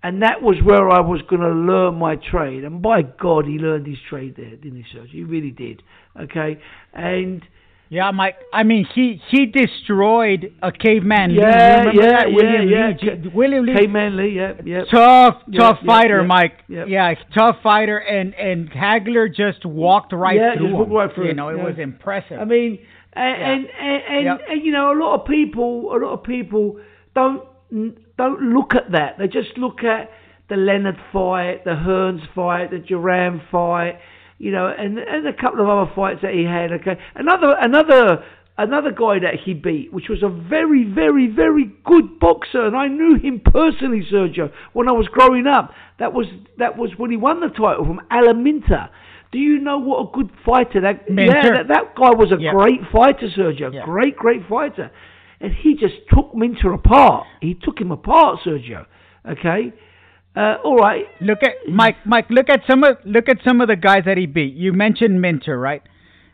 [0.03, 2.63] And that was where I was going to learn my trade.
[2.63, 5.11] And by God, he learned his trade there, didn't he, Serge?
[5.11, 5.83] He really did,
[6.25, 6.51] okay?
[6.93, 7.43] And
[7.89, 8.37] Yeah, Mike.
[8.53, 11.31] I mean, he he destroyed a caveman.
[11.31, 12.29] Yeah, Remember yeah, that?
[12.29, 12.87] yeah, William yeah.
[12.87, 13.19] Lee.
[13.23, 13.73] G- William Lee.
[13.75, 14.83] Caveman Lee, yeah, yeah.
[14.89, 16.53] Tough, Yeah, tough yeah, fighter, yeah, Mike.
[16.69, 16.85] yeah.
[16.87, 20.73] Yeah, tough fighter, and and Hagler just walked right Yeah, through him.
[20.77, 21.65] walked right through You know, it yeah.
[21.69, 22.39] was impressive.
[22.39, 22.79] I mean,
[23.13, 23.85] and Yeah.
[23.85, 24.41] and, and, Yep.
[24.49, 26.79] and, you know, a lot of people, a lot of people
[27.15, 27.43] don't
[28.17, 29.17] don't look at that.
[29.17, 30.11] They just look at
[30.49, 33.99] the Leonard fight, the Hearns fight, the Duran fight,
[34.37, 36.71] you know, and and a couple of other fights that he had.
[36.73, 38.23] Okay, another another
[38.57, 42.87] another guy that he beat, which was a very very very good boxer, and I
[42.87, 45.73] knew him personally, Sergio, when I was growing up.
[45.99, 48.89] That was that was when he won the title from Alan Minter.
[49.31, 51.09] Do you know what a good fighter that?
[51.09, 51.33] Minter.
[51.35, 52.51] Yeah, that, that guy was a Yeah.
[52.51, 53.73] great fighter, Sergio.
[53.73, 53.85] Yeah.
[53.85, 54.91] Great, great fighter.
[55.39, 57.25] And he just took Minter apart.
[57.41, 58.85] He took him apart, Sergio.
[59.29, 59.73] Okay.
[60.35, 61.05] Uh, all right.
[61.21, 61.95] Look at Mike.
[62.05, 64.53] Mike, look at some of look at some of the guys that he beat.
[64.53, 65.81] You mentioned Minter, right?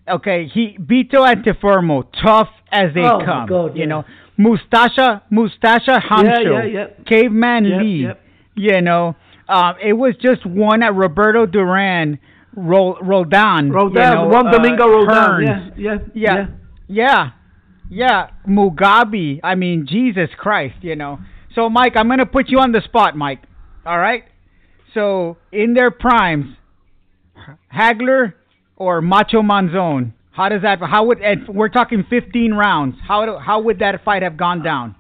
[0.10, 3.46] Okay, he Vito Antuofermo, tough as they Oh, my come.
[3.48, 3.86] God, You yeah.
[3.88, 4.06] know,
[4.38, 6.86] Mustafa, Mustafa Hamsho, yeah, yeah.
[7.06, 8.08] Caveman Lee.
[8.56, 9.16] You know,
[9.50, 12.20] um, it was just one at Roberto Duran,
[12.58, 13.72] Ro- Roldan.
[13.72, 15.44] Roldan, you know, Juan uh, Domingo Roldan.
[15.44, 16.48] Yeah, yeah, Yeah.
[16.88, 17.30] Yeah.
[17.90, 18.30] Yeah.
[18.48, 19.40] Mugabi.
[19.44, 21.20] I mean, Jesus Christ, you know.
[21.54, 23.44] So, Mike, I'm going to put you on the spot, Mike.
[23.86, 24.24] All right?
[24.94, 26.56] So, in their primes,
[27.74, 28.34] Hagler
[28.76, 30.14] or Macho Monzon?
[30.32, 32.96] How does that, how would, and we're talking 15 rounds.
[33.08, 34.96] How, do, how would that fight have gone down?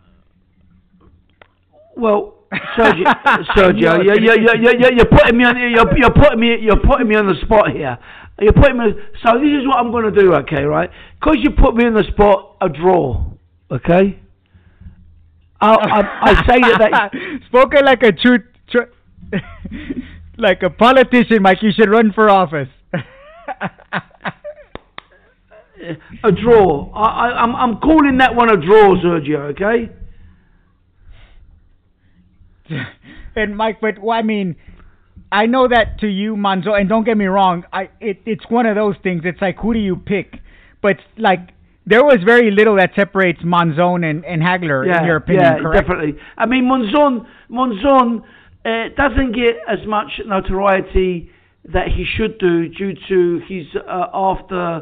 [1.95, 2.36] Well,
[2.77, 5.57] Sergio, I Sergio, know, you, it's you, gonna you, you, you, you're putting me on,
[5.57, 7.97] you're, you're putting me, you're putting me on the spot here.
[8.39, 8.85] You're putting me.
[9.25, 10.89] So this is what I'm going to do, okay, right?
[11.19, 13.25] Because you put me on the spot, a draw,
[13.71, 14.19] okay?
[15.59, 17.11] I, I, I say that, that
[17.47, 18.37] Spoken like a true,
[18.69, 18.85] true
[20.37, 21.63] like a politician, Mike.
[21.63, 22.69] You should run for office.
[26.23, 26.91] a draw.
[26.93, 29.51] I, I, I'm, I'm calling that one a draw, Sergio.
[29.51, 29.91] Okay.
[33.35, 34.55] and Mike, but well, I mean,
[35.31, 38.65] I know that to you, Monzon, and don't get me wrong, I it, it's one
[38.65, 39.21] of those things.
[39.25, 40.39] It's like who do you pick?
[40.81, 41.49] but like
[41.85, 45.59] there was very little that separates Monzon and, and Hagler, yeah, in your opinion, yeah,
[45.59, 45.87] correct?
[45.87, 46.19] definitely.
[46.37, 48.23] I mean, Monzon, Monzon
[48.65, 51.31] uh, doesn't get as much notoriety
[51.71, 54.81] that he should do due to his uh, after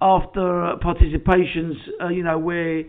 [0.00, 1.74] after participations.
[2.00, 2.84] Uh, you know where.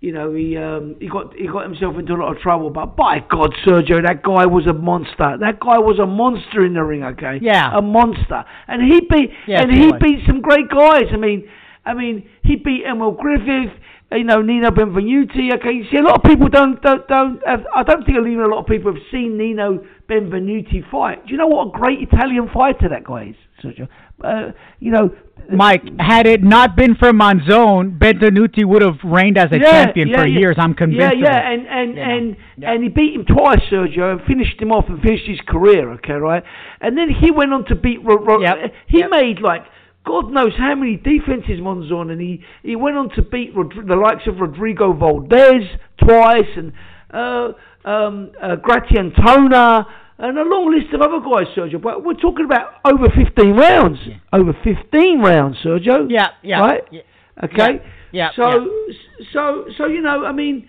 [0.00, 2.96] You know he um, he got he got himself into a lot of trouble, but
[2.96, 5.38] by God, Sergio, that guy was a monster.
[5.40, 7.02] That guy was a monster in the ring.
[7.02, 7.70] Okay, Yeah.
[7.76, 11.08] a monster, and he beat Yes, and he he beat some great guys.
[11.12, 11.48] I mean,
[11.86, 13.72] I mean, he beat Emile Griffith,
[14.12, 15.52] you know, Nino Benvenuti.
[15.54, 17.40] Okay, you see, a lot of people don't don't don't.
[17.46, 21.26] Have, I don't think even a lot of people have seen Nino Benvenuti fight.
[21.26, 23.88] Do you know what a great Italian fighter that guy is, Sergio?
[24.22, 25.10] Uh, you know,
[25.52, 30.08] Mike, had it not been for Monzon, Benvenuti would have reigned as a yeah, champion
[30.08, 30.38] yeah, for yeah.
[30.38, 30.56] years.
[30.58, 31.00] I'm convinced.
[31.00, 31.54] Yeah, of yeah, it.
[31.54, 32.72] and and You and yeah.
[32.72, 35.90] and he beat him twice, Sergio, and finished him off and finished his career.
[35.94, 36.44] Okay, right?
[36.80, 38.04] And then he went on to beat.
[38.04, 39.10] Ro- Ro- Yep, He yep.
[39.10, 39.62] made like.
[40.06, 44.22] God knows how many defenses Monzon, and he, he went on to beat the likes
[44.28, 45.64] of Rodrigo Valdez
[45.98, 46.72] twice, and
[47.12, 47.52] uh,
[47.88, 49.84] um, uh, Gratien Tonna,
[50.18, 51.82] and a long list of other guys, Sergio.
[51.82, 53.98] But we're talking about over 15 rounds.
[54.06, 54.14] Yeah.
[54.32, 56.06] Over 15 rounds, Sergio.
[56.08, 56.82] yeah, yeah, Right?
[56.90, 57.00] yeah,
[57.42, 57.82] Okay.
[58.12, 58.94] yeah, So, yeah.
[59.32, 60.68] so, so you know, I mean,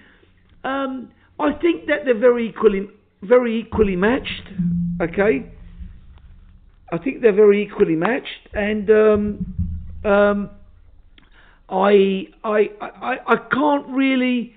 [0.64, 2.90] um, I think that they're very equally,
[3.22, 4.44] very equally matched.
[5.02, 5.46] Okay.
[6.92, 9.56] I think they're very equally matched, and um,
[10.06, 10.50] um,
[11.70, 14.54] I, I, I, I can't really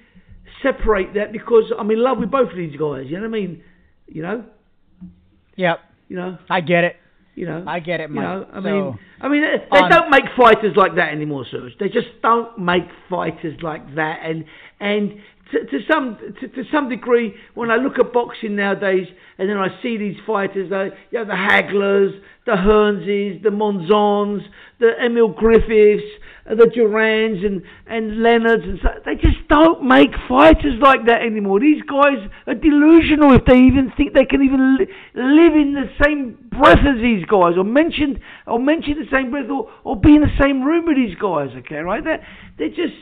[0.63, 3.07] separate that because I'm in love with both of these guys.
[3.07, 3.63] You know what I mean?
[4.07, 4.45] You know,
[5.57, 5.81] Yep.
[6.09, 6.97] you know, I get it.
[7.35, 7.65] you know.
[7.67, 10.25] I get it, You know, I So- mean, I mean, they, they on- don't make
[10.37, 11.77] fighters like that anymore, Serge.
[11.79, 14.45] They just don't make fighters like that, and
[14.79, 15.21] and
[15.59, 19.07] to, some to, to some degree, when I look at boxing nowadays,
[19.39, 22.13] and then I see these fighters, uh, you know, the Haglers,
[22.47, 24.43] the Hearnses, the Monzons,
[24.79, 26.07] the Emile Griffiths,
[26.51, 31.23] uh, the Durans, and and Leonards, and so, they just don't make fighters like that
[31.23, 31.61] anymore.
[31.61, 35.89] These guys are delusional if they even think they can even li- live in the
[36.05, 40.15] same breath as these guys, or mention or mention the same breath, or, or be
[40.15, 41.51] in the same room with these guys.
[41.59, 42.03] Okay, right?
[42.03, 42.27] They're
[42.59, 42.95] they're just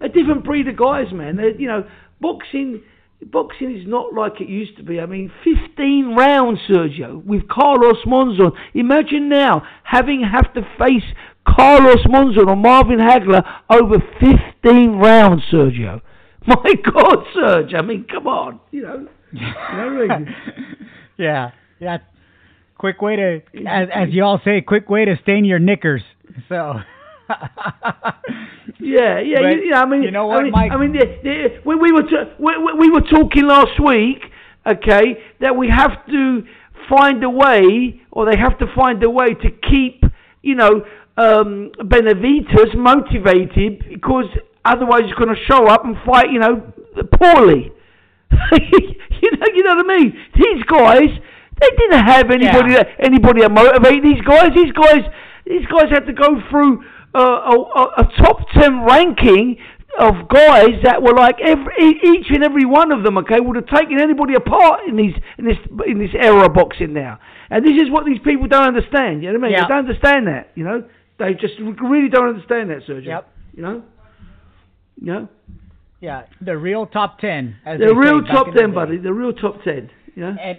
[0.00, 1.36] a different breed of guys, man.
[1.36, 1.84] They're, you know,
[2.20, 2.82] boxing.
[3.22, 4.98] Boxing is not like it used to be.
[4.98, 8.52] I mean, 15 rounds, Sergio, with Carlos Monzon.
[8.72, 11.04] Imagine now having have to face
[11.46, 16.00] Carlos Monzon or Marvin Hagler over 15 rounds, Sergio.
[16.46, 17.74] My God, Sergio.
[17.74, 18.60] I mean, come on.
[18.70, 20.34] You know, you know what I mean?
[21.18, 21.98] yeah, yeah.
[22.78, 26.02] Quick way to, as, as you all say, quick way to stain your knickers.
[26.48, 26.80] So.
[28.82, 29.80] Yeah, yeah, But you, yeah.
[29.82, 30.72] I mean, you know I what, mean, Mike?
[30.72, 34.22] I mean, the, the, we, we were t- we, we- we were talking last week,
[34.66, 36.42] okay, that we have to
[36.88, 40.02] find a way, or they have to find a way to keep,
[40.42, 40.82] you know,
[41.18, 44.24] um, Benavidez motivated, because
[44.64, 46.72] otherwise he's going to show up and fight, you know,
[47.20, 47.72] poorly.
[48.52, 50.18] you know, you know what I mean?
[50.34, 51.10] These guys,
[51.60, 52.84] they didn't have anybody, Yeah.
[52.84, 54.50] that, anybody that motivate these guys.
[54.56, 55.04] These guys,
[55.46, 56.82] these guys had to go through
[57.14, 59.56] uh, a, a, a top ten ranking
[59.98, 63.18] of guys that were like every, each and every one of them.
[63.18, 66.92] Okay, would have taken anybody apart in these in this in this era of boxing
[66.92, 67.18] now.
[67.50, 69.22] And this is what these people don't understand.
[69.22, 69.52] You know what I mean?
[69.52, 69.62] Yeah.
[69.62, 70.50] They don't understand that.
[70.54, 70.88] You know,
[71.18, 73.06] they just really don't understand that, Sergio.
[73.06, 73.32] Yep.
[73.56, 73.82] You know.
[75.00, 75.28] You know.
[76.00, 77.56] yeah, the real top ten.
[77.64, 78.98] As The real top the ten, buddy.
[78.98, 79.90] The real top ten.
[80.14, 80.36] You know.
[80.40, 80.58] And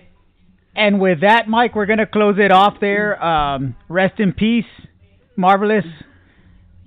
[0.75, 3.21] and with that, Mike, we're gonna close it off there.
[3.23, 4.65] Um, rest in peace,
[5.35, 5.85] marvelous.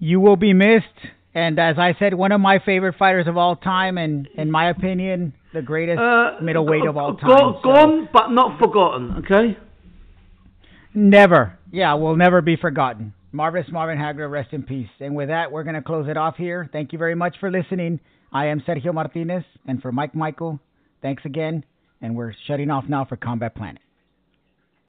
[0.04, 0.84] You will be missed.
[1.34, 4.68] And as I said, one of my favorite fighters of all time, and in my
[4.68, 7.54] opinion, the greatest Uh, middleweight of go- all go- time.
[7.54, 9.16] So, Gone, but not forgotten.
[9.24, 9.56] Okay.
[10.94, 11.58] Never.
[11.72, 13.14] Yeah, will never be forgotten.
[13.32, 14.90] Marvelous Marvin Hagler, rest in peace.
[15.00, 16.68] And with that, we're going to close it off here.
[16.70, 17.98] Thank you very much for listening.
[18.32, 20.60] I am Sergio Martinez, and for Mike Michael,
[21.02, 21.64] thanks again.
[22.02, 23.80] And we're shutting off now for Combat Planet.